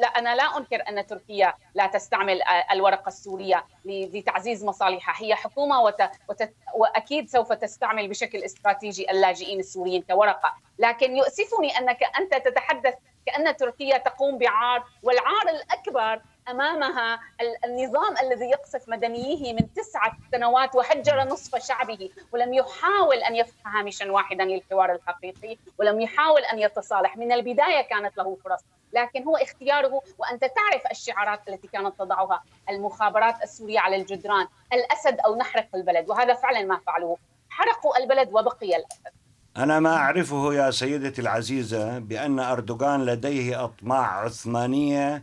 لا 0.01 0.07
أنا 0.07 0.37
لا 0.37 0.57
أنكر 0.57 0.89
أن 0.89 1.07
تركيا 1.07 1.55
لا 1.75 1.87
تستعمل 1.87 2.43
آه، 2.43 2.73
الورقة 2.73 3.09
السورية 3.09 3.65
لتعزيز 3.85 4.65
مصالحها. 4.65 5.25
هي 5.25 5.35
حكومة 5.35 5.83
وت... 5.83 6.03
وت... 6.29 6.51
وأكيد 6.75 7.29
سوف 7.29 7.53
تستعمل 7.53 8.09
بشكل 8.09 8.39
استراتيجي 8.39 9.11
اللاجئين 9.11 9.61
السوريين 9.61 10.03
كورقة. 10.03 10.55
لكن 10.79 11.17
يؤسفني 11.17 11.79
أنك 11.79 12.03
أنت 12.19 12.35
تتحدث 12.35 12.95
كأن 13.27 13.57
تركيا 13.57 13.99
تقوم 13.99 14.39
بعار 14.39 14.85
والعار 15.03 15.49
الأكبر 15.49 16.23
أمامها 16.51 17.21
ال- 17.41 17.65
النظام 17.65 18.15
الذي 18.23 18.45
يقصف 18.51 18.89
مدنيه 18.89 19.53
من 19.53 19.73
تسعة 19.73 20.13
سنوات 20.33 20.75
وهجر 20.75 21.25
نصف 21.25 21.67
شعبه 21.67 22.11
ولم 22.33 22.55
يحاول 22.55 23.17
أن 23.17 23.37
يفتح 23.37 23.77
هامشا 23.77 24.11
واحدا 24.13 24.45
للحوار 24.45 24.93
الحقيقي 24.95 25.57
ولم 25.79 26.01
يحاول 26.01 26.41
أن 26.41 26.59
يتصالح. 26.59 27.17
من 27.17 27.33
البداية 27.33 27.81
كانت 27.91 28.17
له 28.17 28.37
فرص 28.45 28.61
لكن 28.93 29.25
هو 29.25 29.37
اختياره 29.37 30.03
وأنت 30.19 30.41
تعرف 30.41 30.83
الشعارات 30.91 31.41
التي 31.49 31.69
كانت 31.69 31.99
تضعها 31.99 32.43
المخابرات 32.71 33.43
السورية 33.43 33.81
على 33.81 33.97
الجدران 33.97 34.47
الأسد 34.73 35.21
أو 35.21 35.37
نحرق 35.37 35.67
البلد 35.75 36.11
وهذا 36.11 36.35
فعلا 36.35 36.63
ما 36.65 36.81
فعلوه. 36.87 37.17
حرقوا 37.51 37.97
البلد 37.99 38.29
وبقي 38.29 38.77
الأسد. 38.77 39.13
أنا 39.57 39.81
ما 39.81 39.97
أعرفه 39.97 40.55
يا 40.55 40.71
سيدتي 40.71 41.21
العزيزة 41.23 41.99
بأن 41.99 42.39
أردوغان 42.41 43.07
لديه 43.07 43.65
أطماع 43.65 44.21
عثمانية 44.25 45.23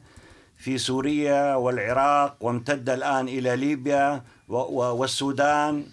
في 0.57 0.77
سوريا 0.77 1.55
والعراق 1.55 2.35
وامتد 2.41 2.89
الآن 2.89 3.27
إلى 3.27 3.55
ليبيا 3.55 4.21
والسودان 4.49 5.85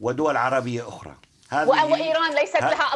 ودول 0.00 0.36
عربية 0.36 0.88
أخرى 0.88 1.14
هذه 1.50 1.68
و- 1.68 1.72
وإيران 1.92 2.34
ليست 2.34 2.56
لها 2.62 2.94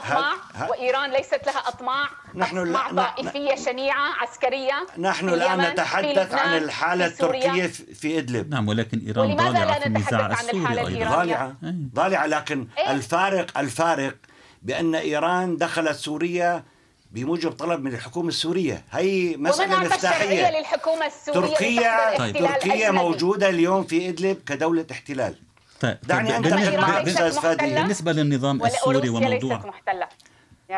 ه- 0.55 0.70
وإيران 0.70 1.11
ليست 1.11 1.40
لها 1.46 1.68
أطماع 1.68 2.09
نحن 2.35 2.59
ن- 2.59 2.77
طائفية 2.96 3.55
شنيعة 3.55 4.09
عسكرية 4.20 4.87
نحن 4.98 5.29
الآن 5.29 5.61
نتحدث 5.61 6.35
عن 6.35 6.57
الحالة. 6.57 7.07
التركية 7.07 7.66
في 7.66 7.94
في 7.94 8.18
إدلب 8.18 8.51
نعم 8.51 8.68
ولكن 8.68 8.98
إيران 9.07 9.37
ضالعة 9.37 9.64
لا 9.64 9.79
في 9.81 9.87
النزاع 9.87 10.27
نتحدث 10.27 10.55
عن 10.55 10.61
الحالة 10.61 10.66
السوري 10.66 10.79
أيضا 10.79 10.88
الإيرانية؟ 10.88 11.35
ضالعة. 11.37 11.57
ضالعة 11.94 12.27
لكن 12.27 12.66
إيه؟ 12.79 12.90
الفارق 12.92 13.59
الفارق 13.59 14.14
بأن 14.62 14.94
إيران 14.94 15.57
دخلت 15.57 15.96
سوريا 15.96 16.64
بموجب 17.12 17.50
طلب 17.52 17.80
من 17.80 17.94
الحكومة 17.94 18.28
السورية 18.28 18.84
هي 18.90 19.36
مسألة 19.36 19.80
مفتاحية 19.80 20.58
للحكومة 20.58 21.06
السورية 21.06 21.48
تركيا 21.48 22.18
طيب. 22.18 22.36
تركيا 22.36 22.56
الأجنبي؟ 22.74 22.90
موجودة 22.98 23.48
اليوم 23.48 23.84
في 23.84 24.08
إدلب 24.08 24.36
كدولة 24.46 24.86
احتلال 24.90 25.34
طيب 25.80 25.98
دعني 26.08 26.28
طيب، 26.32 26.44
أنتهي 26.46 26.76
بالنسبة- 26.76 26.80
معك 26.80 27.04
ليست 27.04 27.20
أستاذ 27.20 27.42
فادي 27.42 27.62
محتلة؟ 27.64 27.82
بالنسبة 27.82 28.12
للنظام 28.12 28.64
السوري 28.64 29.08
وموضوع 29.08 29.62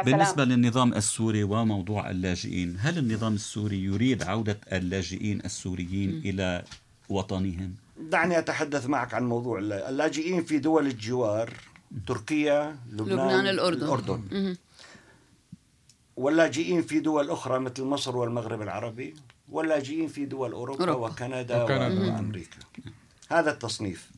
بالنسبة. 0.04 0.44
للنظام 0.44 0.92
السوري 0.94 1.42
وموضوع 1.44 2.10
اللاجئين 2.10 2.76
هل 2.80 2.98
النظام 2.98 3.34
السوري 3.34 3.84
يريد 3.84 4.22
عودة 4.22 4.58
اللاجئين 4.72 5.40
السوريين 5.44 6.22
إلى 6.24 6.62
وطنهم 7.08 7.74
دعني 8.00 8.38
أتحدث 8.38 8.86
معك 8.86 9.14
عن 9.14 9.28
موضوع 9.28 9.58
الل- 9.58 9.72
اللاجئين 9.72 10.44
في 10.44 10.58
دول 10.58 10.86
الجوار 10.86 11.52
تركيا 12.06 12.76
لبنان, 12.92 13.12
لبنان 13.18 13.46
الأردن 13.46 13.82
الأردن 13.84 14.22
مهم. 14.32 14.56
واللاجئين 16.20 16.82
في 16.82 17.00
دول 17.00 17.30
أخرى 17.30 17.58
مثل 17.58 17.82
مصر 17.82 18.16
والمغرب 18.16 18.62
العربي 18.62 19.14
واللاجئين 19.48 20.08
في 20.08 20.24
دول 20.24 20.52
أوروبا, 20.52 20.84
أوروبا. 20.84 21.08
وكندا, 21.08 21.62
وكندا. 21.62 22.14
وأمريكا 22.14 22.58
هذا 23.30 23.50
التصنيف 23.50 24.10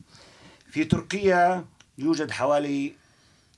في 0.69 0.83
تركيا 0.83 1.65
يوجد 1.97 2.31
حوالي 2.31 2.93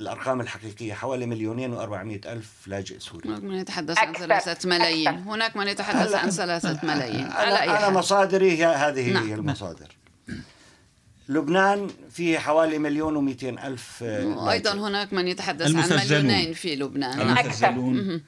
الأرقام 0.02 0.42
الحقيقية 0.42 0.94
حوالي 0.94 1.26
مليونين 1.26 1.74
وأربعمائة 1.74 2.34
ألف 2.34 2.68
لاجئ 2.68 3.00
سوري 3.00 3.30
هناك 3.30 3.44
من 3.44 3.56
يتحدث 3.56 3.98
عن 3.98 4.10
أكثر. 4.10 4.26
ثلاثة 4.26 4.70
ملايين 4.70 5.08
أكثر. 5.08 5.30
هناك 5.30 5.56
من 5.56 5.68
يتحدث 5.68 6.14
عن 6.14 6.30
ثلاثة 6.30 6.80
ملايين 6.84 7.26
على 7.26 7.62
أي 7.62 7.70
أنا, 7.70 7.90
مصادري 7.90 8.52
هي 8.52 8.66
هذه 8.66 9.12
نعم. 9.12 9.28
هي 9.28 9.36
المصادر 9.36 9.96
لبنان 11.30 11.90
فيه 12.12 12.38
حوالي 12.38 12.78
مليون 12.80 13.16
ومئتين 13.16 13.60
ألف 13.60 14.02
وأيضا 14.02 14.74
لاجئ. 14.74 14.80
هناك 14.80 15.14
من 15.14 15.28
يتحدث 15.28 15.68
عن. 15.68 16.06
مليونين 16.12 16.54
في 16.54 16.76
لبنان 16.76 17.18
نعم. 17.18 18.22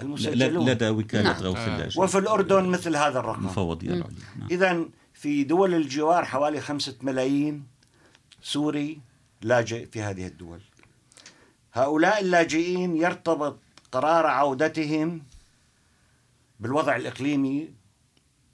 المسجلون 0.00 0.68
لدى 0.68 0.88
وكالة 0.88 1.22
نعم. 1.22 1.42
غوث 1.42 1.58
اللاجئين 1.58 2.02
وفي 2.04 2.18
الأردن 2.18 2.64
مثل 2.64 2.96
هذا 2.96 3.18
الرقم 3.18 3.40
المفوضية 3.40 3.88
العليا 3.88 4.16
نعم. 4.38 4.48
إذا 4.50 4.84
في 5.14 5.44
دول 5.44 5.74
الجوار 5.74 6.24
حوالي 6.24 6.60
خمسة 6.60 6.96
ملايين 7.02 7.66
سوري 8.42 9.00
لاجئ 9.42 9.86
في 9.86 10.02
هذه 10.02 10.26
الدول 10.26 10.60
هؤلاء 11.72 12.20
اللاجئين 12.20 12.96
يرتبط 12.96 13.58
قرار 13.92 14.26
عودتهم 14.26 15.22
بالوضع 16.60 16.96
الإقليمي 16.96 17.68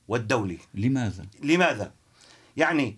والدولي 0.08 0.58
لماذا؟ 0.74 1.26
لماذا؟ 1.42 1.92
يعني 2.56 2.96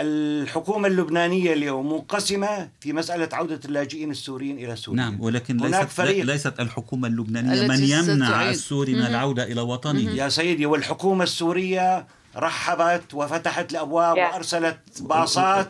الحكومة 0.00 0.88
اللبنانية 0.88 1.52
اليوم 1.52 1.92
منقسمة 1.92 2.68
في 2.80 2.92
مسألة 2.92 3.28
عودة 3.32 3.60
اللاجئين 3.64 4.10
السوريين 4.10 4.58
إلى 4.58 4.76
سوريا 4.76 5.00
نعم 5.02 5.20
ولكن 5.20 5.60
هناك 5.60 5.80
ليست 5.82 5.92
فريق 5.92 6.24
ليست 6.24 6.60
الحكومة 6.60 7.08
اللبنانية 7.08 7.66
من 7.68 7.84
يمنع 7.84 8.26
ستعيد. 8.28 8.48
السوري 8.48 8.94
من 8.94 9.06
العودة 9.06 9.42
إلى 9.44 9.60
وطنه 9.60 10.10
يا 10.10 10.28
سيدي 10.28 10.66
والحكومة 10.66 11.24
السورية 11.24 12.06
رحبت 12.36 13.14
وفتحت 13.14 13.70
الأبواب 13.72 14.16
Yeah. 14.16 14.20
وأرسلت 14.34 14.78
باصات 15.00 15.68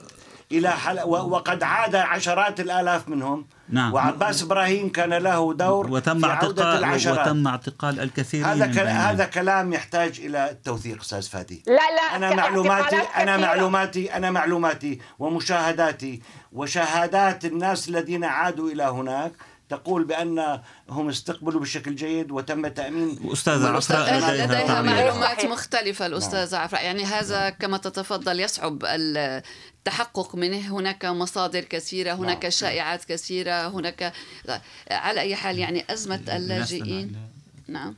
إلى 0.53 0.71
حل... 0.71 1.01
وقد 1.05 1.63
عاد 1.63 1.95
عشرات 1.95 2.61
الآلاف 2.61 3.09
منهم 3.09 3.47
نعم. 3.69 3.95
وعباس 3.95 4.43
إبراهيم 4.43 4.89
كان 4.93 5.15
له 5.15 5.55
دور 5.55 5.91
وتم 5.91 6.21
في 6.21 6.27
عودة 6.27 6.65
اعتقال 6.65 6.79
العشرات 6.79 7.27
وتم 7.29 7.49
اعتقال 7.49 8.01
الكثيرين 8.01 8.47
هذا 8.47 8.67
من 8.67 8.75
كل... 8.75 8.81
هذا 8.81 9.25
كلام 9.25 9.73
يحتاج 9.73 10.21
إلى 10.21 10.51
التوثيق 10.51 11.01
أستاذ 11.01 11.23
فادي 11.23 11.63
لا 11.67 11.73
لا 11.73 12.17
أنا 12.17 12.31
ك- 12.31 12.35
معلوماتي 12.37 12.97
كثيرة. 12.97 13.37
معلوماتي 13.37 14.17
أنا 14.17 14.31
معلوماتي 14.31 14.99
ومشاهداتي 15.19 16.23
وشهادات 16.53 17.45
الناس 17.45 17.89
الذين 17.89 18.25
عادوا 18.25 18.71
إلى 18.71 18.83
هناك 18.83 19.33
تقول 19.69 20.05
بانهم 20.05 21.09
استقبلوا 21.09 21.61
بشكل 21.61 21.95
جيد 21.95 22.31
وتم 22.31 22.67
تأمين 22.67 23.19
أستاذة 23.33 23.69
عفراء 23.69 24.17
لديها, 24.19 24.47
لديها. 24.47 24.83
معلومات 24.83 25.37
صحيح. 25.39 25.51
مختلفة 25.51 26.07
الأستاذة 26.07 26.57
عفراء 26.57 26.85
يعني 26.85 27.05
هذا 27.05 27.51
كما 27.51 27.79
تتفضل 27.79 28.41
يصعب 28.41 28.83
التحقق 29.79 30.35
منه. 30.35 30.79
هناك 30.79 31.05
مصادر 31.05 31.65
كثيرة 31.65 32.13
هناك 32.13 32.43
نعم. 32.43 32.51
شائعات 32.51 33.05
كثيرة 33.05 33.69
هناك 33.69 34.13
على 34.91 35.21
أي 35.21 35.37
حال 35.37 35.59
يعني 35.59 35.85
أزمة 35.91 36.23
اللاجئين. 36.37 37.17
نعم. 37.69 37.95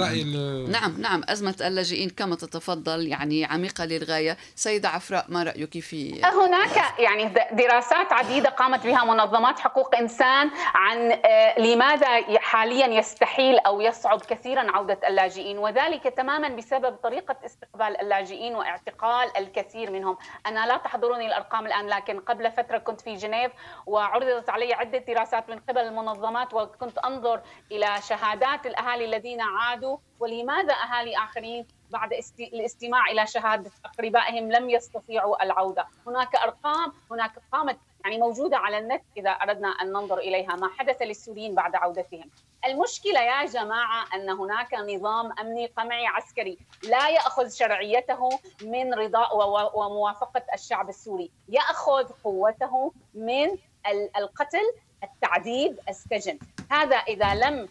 رأي 0.00 0.22
ال- 0.22 0.70
نعم 0.70 1.00
نعم 1.00 1.22
أزمة 1.28 1.54
اللاجئين 1.60 2.10
كما 2.10 2.36
تتفضل 2.36 3.06
يعني 3.06 3.44
عميقة 3.44 3.84
للغاية. 3.84 4.36
سيدة 4.54 4.88
عفراء 4.88 5.24
ما 5.28 5.42
رأيك 5.42 5.78
في 5.78 6.22
هناك 6.24 6.98
يعني 6.98 7.34
دراسات 7.52 8.12
عديدة 8.12 8.48
قامت 8.50 8.86
بها 8.86 9.04
منظمات 9.04 9.58
حقوق 9.58 9.94
إنسان 9.96 10.50
عن 10.74 11.12
آه، 11.24 11.60
لماذا 11.60 12.06
حاليا 12.38 12.86
يستحيل 12.86 13.58
أو 13.58 13.80
يصعب 13.80 14.20
كثيرا 14.20 14.70
عودة 14.70 14.98
اللاجئين 15.08 15.58
وذلك 15.58 16.02
تماما 16.02 16.48
بسبب 16.48 16.96
طريقة 17.02 17.36
استقبال 17.46 18.00
اللاجئين 18.00 18.54
واعتقال 18.54 19.36
الكثير 19.36 19.90
منهم. 19.90 20.16
أنا 20.46 20.66
لا 20.66 20.76
تحضرني 20.76 21.26
الأرقام 21.26 21.66
الآن 21.66 21.86
لكن 21.86 22.20
قبل 22.20 22.52
فترة 22.52 22.78
كنت 22.78 23.00
في 23.00 23.14
جنيف 23.14 23.52
وعرضت 23.86 24.50
علي 24.50 24.72
عدة 24.74 24.98
دراسات 24.98 25.48
من 25.50 25.58
قبل 25.68 25.78
المنظمات 25.80 26.54
وكنت 26.54 26.98
أنظر 26.98 27.40
إلى 27.72 27.86
شهادات 28.08 28.66
الأهالي 28.66 29.04
الذين 29.08 29.40
عادوا 29.40 29.96
ولماذا 30.20 30.74
أهالي 30.74 31.16
آخرين 31.16 31.66
بعد 31.90 32.12
است- 32.12 32.40
الاستماع 32.40 33.06
إلى 33.10 33.26
شهادة 33.26 33.70
أقربائهم 33.84 34.52
لم 34.52 34.70
يستطيعوا 34.70 35.42
العودة، 35.44 35.86
هناك 36.06 36.36
أرقام 36.36 36.92
هناك 37.10 37.32
قامت 37.52 37.78
يعني 38.04 38.18
موجودة 38.18 38.56
على 38.56 38.78
النت 38.78 39.02
إذا 39.16 39.30
أردنا 39.30 39.68
أن 39.68 39.92
ننظر 39.92 40.18
إليها. 40.18 40.56
ما 40.56 40.70
حدث 40.78 41.02
للسوريين 41.02 41.54
بعد 41.54 41.76
عودتهم. 41.76 42.30
المشكلة 42.66 43.20
يا 43.20 43.44
جماعة 43.44 44.06
أن 44.14 44.30
هناك 44.30 44.74
نظام 44.74 45.32
أمني 45.40 45.66
قمعي 45.66 46.06
عسكري 46.06 46.58
لا 46.82 47.08
يأخذ 47.08 47.48
شرعيته 47.50 48.28
من 48.62 48.94
رضاء 48.94 49.36
و- 49.36 49.70
وموافقة 49.84 50.42
الشعب 50.54 50.88
السوري، 50.88 51.30
يأخذ 51.48 52.04
قوته 52.24 52.92
من 53.14 53.48
ال- 53.86 54.16
القتل 54.16 54.72
التعذيب 55.04 55.78
السجن. 55.88 56.38
هذا 56.70 56.96
إذا 56.96 57.34
لم 57.34 57.68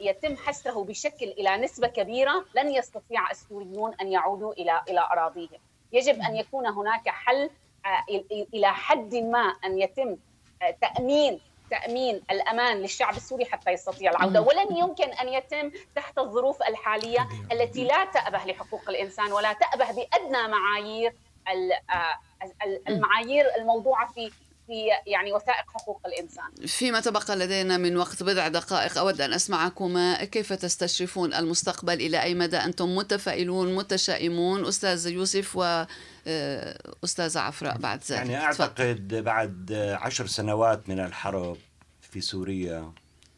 يتم 0.00 0.36
حسره 0.36 0.84
بشكل 0.84 1.26
إلى 1.26 1.56
نسبة 1.56 1.86
كبيرة 1.88 2.44
لن 2.54 2.68
يستطيع 2.68 3.30
السوريون 3.30 3.94
أن 4.00 4.12
يعودوا 4.12 4.52
إلى 4.52 4.82
إلى 4.88 5.00
أراضيهم. 5.00 5.58
يجب 5.92 6.20
أن 6.22 6.36
يكون 6.36 6.66
هناك 6.66 7.08
حل 7.08 7.50
آه، 7.86 8.04
إل- 8.10 8.46
إلى 8.54 8.72
حد 8.72 9.14
ما 9.14 9.54
أن 9.64 9.78
يتم 9.78 10.16
آه، 10.62 10.70
تأمين 10.80 11.40
تأمين 11.70 12.22
الأمان 12.30 12.76
للشعب 12.76 13.16
السوري 13.16 13.44
حتى 13.44 13.70
يستطيع 13.70 14.10
العودة. 14.10 14.40
ولن 14.40 14.76
يمكن 14.76 15.04
أن 15.12 15.28
يتم 15.28 15.70
تحت 15.96 16.18
الظروف 16.18 16.62
الحالية 16.62 17.28
التي 17.52 17.84
لا 17.84 18.04
تأبه 18.04 18.44
لحقوق 18.44 18.88
الإنسان 18.88 19.32
ولا 19.32 19.52
تأبه 19.52 19.92
بأدنى 19.92 20.48
معايير 20.48 21.14
آه، 21.48 22.18
ال- 22.64 22.88
المعايير 22.88 23.46
الموضوعة 23.56 24.12
في 24.12 24.30
في 24.70 25.10
يعني 25.10 25.32
وثائق 25.32 25.70
حقوق 25.70 26.00
الإنسان. 26.06 26.66
فيما 26.66 27.00
تبقى 27.00 27.36
لدينا 27.36 27.76
من 27.76 27.96
وقت 27.96 28.22
بضع 28.22 28.48
دقائق 28.48 28.98
أود 28.98 29.20
أن 29.20 29.32
أسمعكما. 29.32 30.24
كيف 30.24 30.52
تستشرفون 30.52 31.34
المستقبل؟ 31.34 31.94
إلى 31.94 32.22
أي 32.22 32.34
مدى 32.34 32.56
أنتم 32.56 32.96
متفائلون 32.96 33.74
متشائمون؟ 33.74 34.66
أستاذ 34.66 35.06
يوسف 35.06 35.56
وأستاذة 35.56 37.38
عفراء 37.40 37.78
بعد 37.78 37.98
ذلك. 37.98 38.30
يعني 38.30 38.52
تفضل. 38.52 38.64
أعتقد 38.64 39.14
بعد 39.14 39.72
عشر 40.00 40.26
سنوات 40.26 40.88
من 40.88 41.00
الحرب 41.00 41.56
في 42.02 42.20
سوريا 42.20 42.92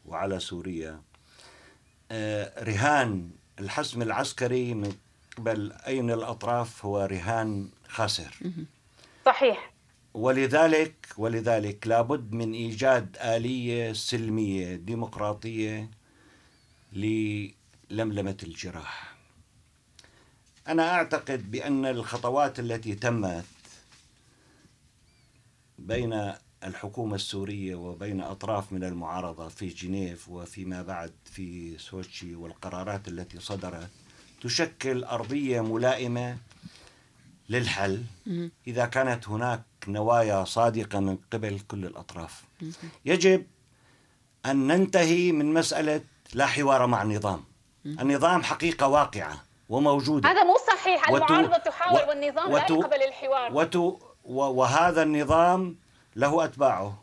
وعلى 0.05 0.39
سوريا 0.39 1.01
آه، 2.11 2.63
رهان 2.63 3.29
الحسم 3.59 4.01
العسكري 4.01 4.73
من 4.73 4.95
قبل 5.37 5.73
اي 5.87 6.01
من 6.01 6.11
الأطراف 6.11 6.85
هو 6.85 7.05
رهان 7.05 7.69
خاسر. 7.87 8.35
صحيح. 9.25 9.72
ولذلك 10.13 11.07
ولذلك 11.17 11.87
لابد 11.87 12.31
من 12.33 12.53
إيجاد 12.53 13.17
آلية 13.21 13.93
سلمية 13.93 14.75
ديمقراطية 14.75 15.89
للملمة 16.93 18.37
الجراح. 18.43 19.15
أنا 20.67 20.89
أعتقد 20.93 21.51
بأن 21.51 21.85
الخطوات 21.85 22.59
التي 22.59 22.95
تمت 22.95 23.45
بين 25.79 26.33
الحكومة 26.63 27.15
السورية 27.15 27.75
وبين 27.75 28.21
أطراف 28.21 28.73
من 28.73 28.83
المعارضة 28.83 29.47
في 29.47 29.67
جنيف 29.67 30.29
وفيما 30.29 30.81
بعد 30.81 31.11
في 31.25 31.77
سوتشي 31.77 32.35
والقرارات 32.35 33.07
التي 33.07 33.39
صدرت 33.39 33.89
تشكل 34.41 35.03
أرضية 35.03 35.61
ملائمة 35.61 36.37
للحل 37.49 38.03
إذا 38.67 38.85
كانت 38.85 39.29
هناك 39.29 39.63
نوايا 39.87 40.43
صادقة 40.43 40.99
من 40.99 41.17
قبل 41.33 41.59
كل 41.59 41.85
الأطراف. 41.85 42.43
يجب 43.05 43.45
أن 44.45 44.67
ننتهي 44.67 45.31
من 45.31 45.53
مسألة 45.53 46.01
لا 46.33 46.45
حوار 46.45 46.87
مع 46.87 47.01
النظام. 47.01 47.43
النظام 47.85 48.43
حقيقة 48.43 48.87
واقعة 48.87 49.35
وموجودة. 49.69 50.29
هذا 50.29 50.43
مو 50.43 50.57
صحيح 50.67 51.11
وت- 51.11 51.21
المعارضة 51.31 51.57
تحاول 51.57 52.01
و- 52.01 52.09
والنظام 52.09 52.51
وت- 52.51 52.71
لا 52.71 52.77
يقبل 52.77 53.03
الحوار 53.03 53.53
وت... 53.53 53.75
و... 53.75 53.97
وهذا 54.25 55.03
النظام 55.03 55.75
له 56.15 56.43
أتباعه 56.45 56.99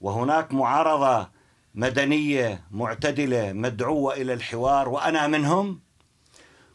وهناك 0.00 0.52
معارضة 0.52 1.28
مدنية 1.74 2.64
معتدلة 2.70 3.52
مدعوة 3.52 4.14
إلى 4.14 4.32
الحوار 4.32 4.88
وأنا 4.88 5.26
منهم 5.26 5.80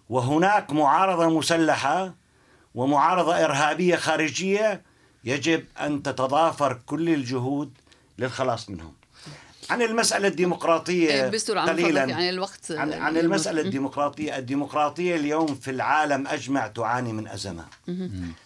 وهناك 0.10 0.72
معارضة 0.72 1.30
مسلحة 1.30 2.14
ومعارضة 2.76 3.46
إرهابية 3.46 3.96
خارجية 3.96 4.82
يجب 5.24 5.66
أن 5.80 6.04
تتضافر 6.04 6.80
كل 6.86 7.10
الجهود 7.10 7.72
للخلاص 8.18 8.70
منهم 8.70 8.94
عن 9.70 9.82
المسألة 9.82 10.28
الديمقراطية 10.28 11.10
إيه، 11.10 11.30
بسرعة 11.30 11.70
قليلا 11.70 12.04
يعني 12.04 12.30
الوقت 12.30 12.72
عن, 12.72 12.94
عن. 12.94 13.18
المسألة. 13.18 13.62
الديمقراطية 13.62 14.38
الديمقراطية 14.38 15.16
اليوم 15.16 15.56
في 15.56 15.72
العالم 15.72 16.28
أجمع 16.28 16.68
تعاني 16.68 17.14
من 17.14 17.28
أزمة 17.28 17.66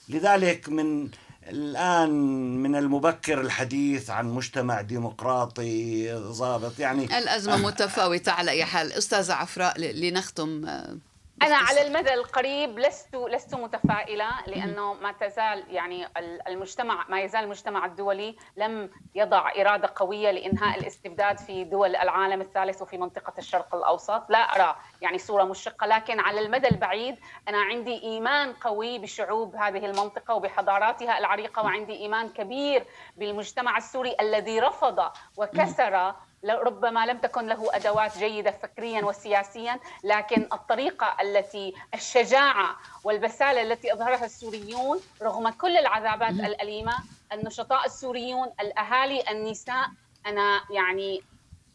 لذلك 0.09 0.69
من 0.69 1.09
الآن 1.49 2.09
من 2.57 2.75
المبكر 2.75 3.41
الحديث 3.41 4.09
عن 4.09 4.29
مجتمع 4.29 4.81
ديمقراطي 4.81 6.13
ضابط 6.13 6.79
يعني 6.79 7.17
الأزمة 7.17 7.57
متفاوتة 7.57 8.31
على 8.31 8.51
أي 8.51 8.65
حال 8.65 8.93
أستاذة 8.93 9.33
عفراء 9.33 9.79
لنختم 9.79 10.65
آه، 10.65 10.97
أنا 11.41 11.55
على. 11.55 11.87
المدى 11.87 12.13
القريب 12.13 12.79
لست 12.79 13.15
لست 13.15 13.55
متفائلة 13.55 14.29
لأنه 14.47 14.93
ما 14.93 15.11
تزال 15.11 15.63
يعني 15.69 16.05
ال- 16.17 16.47
المجتمع 16.47 17.05
ما 17.09 17.21
يزال 17.21 17.43
المجتمع 17.43 17.85
الدولي 17.85 18.35
لم 18.57 18.89
يضع 19.15 19.51
إرادة 19.61 19.93
قوية 19.95 20.31
لإنهاء 20.31 20.79
الاستبداد 20.79 21.37
في 21.39 21.63
دول 21.63 21.95
العالم 21.95 22.41
الثالث 22.41 22.81
وفي 22.81 22.97
منطقة 22.97 23.33
الشرق 23.37 23.75
الأوسط 23.75 24.23
لا 24.29 24.37
أرى 24.39 24.75
يعني 25.01 25.17
صورة 25.17 25.43
مشرقة 25.43 25.87
لكن 25.87 26.19
على 26.19 26.39
المدى 26.39 26.67
البعيد 26.67 27.15
أنا 27.47 27.57
عندي 27.61 28.03
إيمان 28.03 28.53
قوي 28.53 28.99
بشعوب 28.99 29.55
هذه 29.55 29.85
المنطقة 29.85 30.33
وبحضاراتها 30.33 31.17
العريقة 31.19 31.63
وعندي 31.63 31.93
إيمان 31.95 32.29
كبير 32.29 32.85
بالمجتمع 33.17 33.77
السوري 33.77 34.15
الذي 34.21 34.59
رفض 34.59 35.11
وكسر 35.37 36.13
ربما 36.53 37.05
لم 37.05 37.17
تكن 37.17 37.47
له 37.47 37.69
أدوات 37.75 38.17
جيدة 38.17 38.51
فكريا 38.51 39.05
وسياسيا 39.05 39.79
لكن 40.03 40.47
الطريقة 40.53 41.17
التي 41.21 41.73
الشجاعة 41.93 42.75
والبسالة 43.03 43.61
التي 43.61 43.93
أظهرها 43.93 44.25
السوريون 44.25 44.99
رغم 45.21 45.49
كل 45.49 45.77
العذابات 45.77 46.29
الأليمة 46.29 46.93
النشطاء 47.33 47.85
السوريون 47.85 48.47
الأهالي 48.59 49.23
النساء 49.31 49.87
أنا 50.25 50.61
يعني 50.69 51.21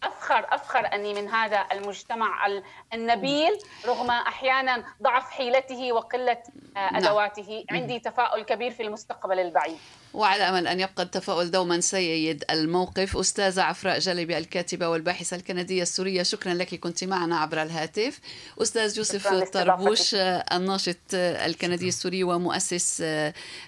أفخر 0.03 0.47
أفخر 0.51 0.95
أني 0.95 1.15
من 1.15 1.29
هذا 1.29 1.67
المجتمع 1.73 2.47
النبيل 2.93 3.59
رغم 3.87 4.11
أحيانا 4.11 4.85
ضعف 5.03 5.31
حيلته 5.31 5.93
وقلة 5.93 6.43
آه، 6.77 6.93
نعم. 6.93 6.97
أدواته. 6.97 7.65
عندي 7.71 7.99
تفاؤل 7.99 8.43
كبير 8.43 8.71
في 8.71 8.83
المستقبل 8.83 9.39
البعيد. 9.41 9.79
وعلى 10.15 10.43
أمل 10.43 10.67
أن 10.67 10.81
يبقى 10.81 11.03
التفاؤل 11.03 11.51
دوما 11.51 11.81
سيد 11.81 12.45
الموقف 12.51 13.17
أستاذة 13.17 13.63
عفراء 13.63 13.99
جلبي 13.99 14.39
الكاتبة 14.39 14.89
والباحثة 14.89 15.37
الكندية 15.37 15.83
السورية. 15.83 16.23
شكرا 16.23 16.55
لك 16.55 16.75
كنت 16.75 17.05
معنا 17.05 17.37
عبر 17.39 17.63
الهاتف. 17.63 18.21
أستاذ 18.63 18.99
يوسف 18.99 19.27
طربوش 19.53 20.15
الناشط 20.15 20.97
الكندي 21.15 21.89
السوري 21.89 22.25
ومؤسس 22.25 23.05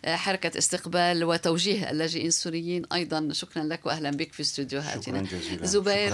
حركة 0.06 0.58
استقبال 0.58 1.24
وتوجيه 1.24 1.90
اللاجئين 1.90 2.26
السوريين 2.26 2.82
أيضا. 2.92 3.28
شكرا 3.32 3.62
لك 3.62 3.86
واهلا 3.86 4.10
بك 4.10 4.32
في 4.32 4.40
استديوهاتنا 4.40 5.24
زبير 5.62 6.10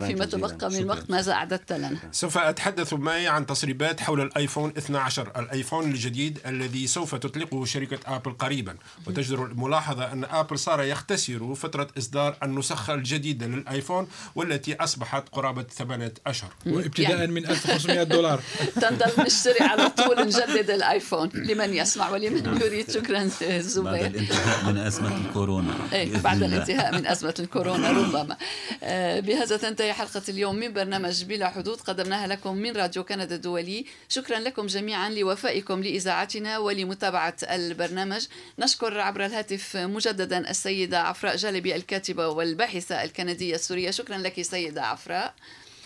فيما 0.00 0.24
تبقى 0.24 0.70
من 0.70 0.76
الوقت 0.76 1.10
ماذا 1.10 1.32
اعددت 1.32 1.72
لنا 1.72 1.96
سوف 2.12 2.38
أتحدث 2.38 2.92
معي 2.92 3.28
عن 3.28 3.46
تسريبات 3.46 4.00
حول 4.00 4.20
الآيفون 4.20 4.72
12 4.78 5.32
الآيفون 5.36 5.90
الجديد 5.90 6.38
الذي 6.46 6.86
سوف 6.86 7.14
تطلقه 7.14 7.64
شركة 7.64 8.16
آبل 8.16 8.32
قريبا 8.32 8.76
وتجدر 9.06 9.39
الملاحظة 9.46 10.12
أن 10.12 10.24
أبل 10.24 10.58
صار 10.58 10.82
يختصر 10.82 11.54
فترة 11.54 11.88
إصدار 11.98 12.36
النسخة 12.42 12.94
الجديدة 12.94 13.46
للآيفون 13.46 14.08
والتي 14.34 14.74
أصبحت 14.74 15.28
قرابة 15.32 15.62
ثمانية 15.62 16.14
أشهر. 16.26 16.50
وابتداء 16.66 17.10
يعني. 17.10 17.32
من 17.32 17.46
1500 17.46 18.02
دولار. 18.02 18.40
تنضل 18.82 19.10
نشتري 19.18 19.60
على 19.60 19.88
طول 19.88 20.26
نجدد 20.26 20.70
الآيفون. 20.70 21.30
لمن 21.34 21.74
يسمع 21.74 22.10
ولمن 22.10 22.42
نعم. 22.42 22.56
يريد؟ 22.56 22.90
شكرا 22.90 23.24
زبير. 23.58 23.92
بعد 23.92 24.04
الانتهاء 24.04 24.64
من 24.64 24.78
أزمة 24.78 25.16
الكورونا. 25.16 25.74
إيه 25.92 26.16
بعد 26.16 26.42
الانتهاء 26.42 26.94
من 26.94 27.06
أزمة 27.06 27.34
الكورونا 27.38 27.90
ربما. 27.90 28.36
آه، 28.82 29.20
بهذا 29.20 29.56
تنتهي 29.56 29.92
حلقة 29.92 30.22
اليوم 30.28 30.56
من 30.56 30.72
برنامج 30.72 31.24
بلا 31.24 31.48
حدود. 31.48 31.80
قدمناها 31.80 32.26
لكم 32.26 32.56
من 32.56 32.76
راديو 32.76 33.04
كندا 33.04 33.34
الدولي. 33.34 33.86
شكرا 34.08 34.38
لكم 34.38 34.66
جميعا 34.66 35.10
لوفائكم 35.10 35.82
لإذاعتنا 35.82 36.58
ولمتابعة 36.58 37.36
البرنامج. 37.42 38.26
نشكر 38.58 39.00
عبر 39.00 39.26
الهاتف 39.30 39.76
مجددا 39.76 40.50
السيدة 40.50 41.00
عفراء 41.00 41.36
جالبي 41.36 41.76
الكاتبة 41.76 42.28
والباحثة 42.28 43.04
الكندية 43.04 43.54
السورية. 43.54 43.90
شكرا 43.90 44.18
لك 44.18 44.42
سيدة 44.42 44.82
عفراء. 44.82 45.34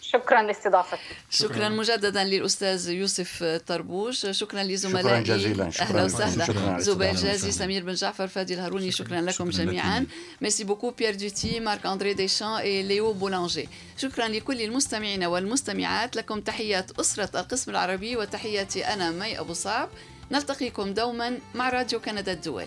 شكرا 0.01 0.43
لاستضافتك. 0.43 0.99
شكرا 1.31 1.69
مجددا 1.69 2.25
للأستاذ 2.25 2.89
يوسف 2.89 3.61
طربوش. 3.67 4.27
شكرا 4.31 4.63
لزملائي 4.63 5.25
شكرا 5.25 5.37
جزيلا. 5.37 5.71
شكرا 5.71 5.87
أهلا 5.87 6.05
وسهلا. 6.05 6.81
زبير 6.81 7.15
جازي 7.15 7.53
سمير 7.53 7.85
بن 7.85 7.95
جعفر 7.95 8.29
فادي 8.29 8.55
الهاروني 8.55 8.91
شكرا. 8.91 9.21
لكم 9.21 9.51
شكرا 9.51 9.65
جميعا. 9.65 10.07
merci 10.41 10.65
beaucoup 10.65 10.91
Pierre 10.91 11.15
Doté 11.15 11.61
Marc-André 11.61 12.15
Deschamps 12.15 12.49
et 12.49 12.83
Léo 12.83 13.12
Boulanger 13.12 13.69
شكرا 13.97 14.29
لكل 14.29 14.63
المستمعين 14.63 15.25
والمستمعات. 15.25 16.17
لكم 16.17 16.41
تحيات 16.41 16.91
أسرة 17.01 17.41
القسم 17.41 17.71
العربي 17.71 18.17
وتحياتي 18.17 18.87
أنا 18.87 19.11
مي 19.11 19.41
أبو 19.41 19.53
صعب. 19.53 19.89
نلتقيكم 20.31 20.95
دوما 20.95 21.39
مع 21.55 21.69
راديو 21.69 22.01
كندا 22.01 22.33
الدولي. 22.33 22.67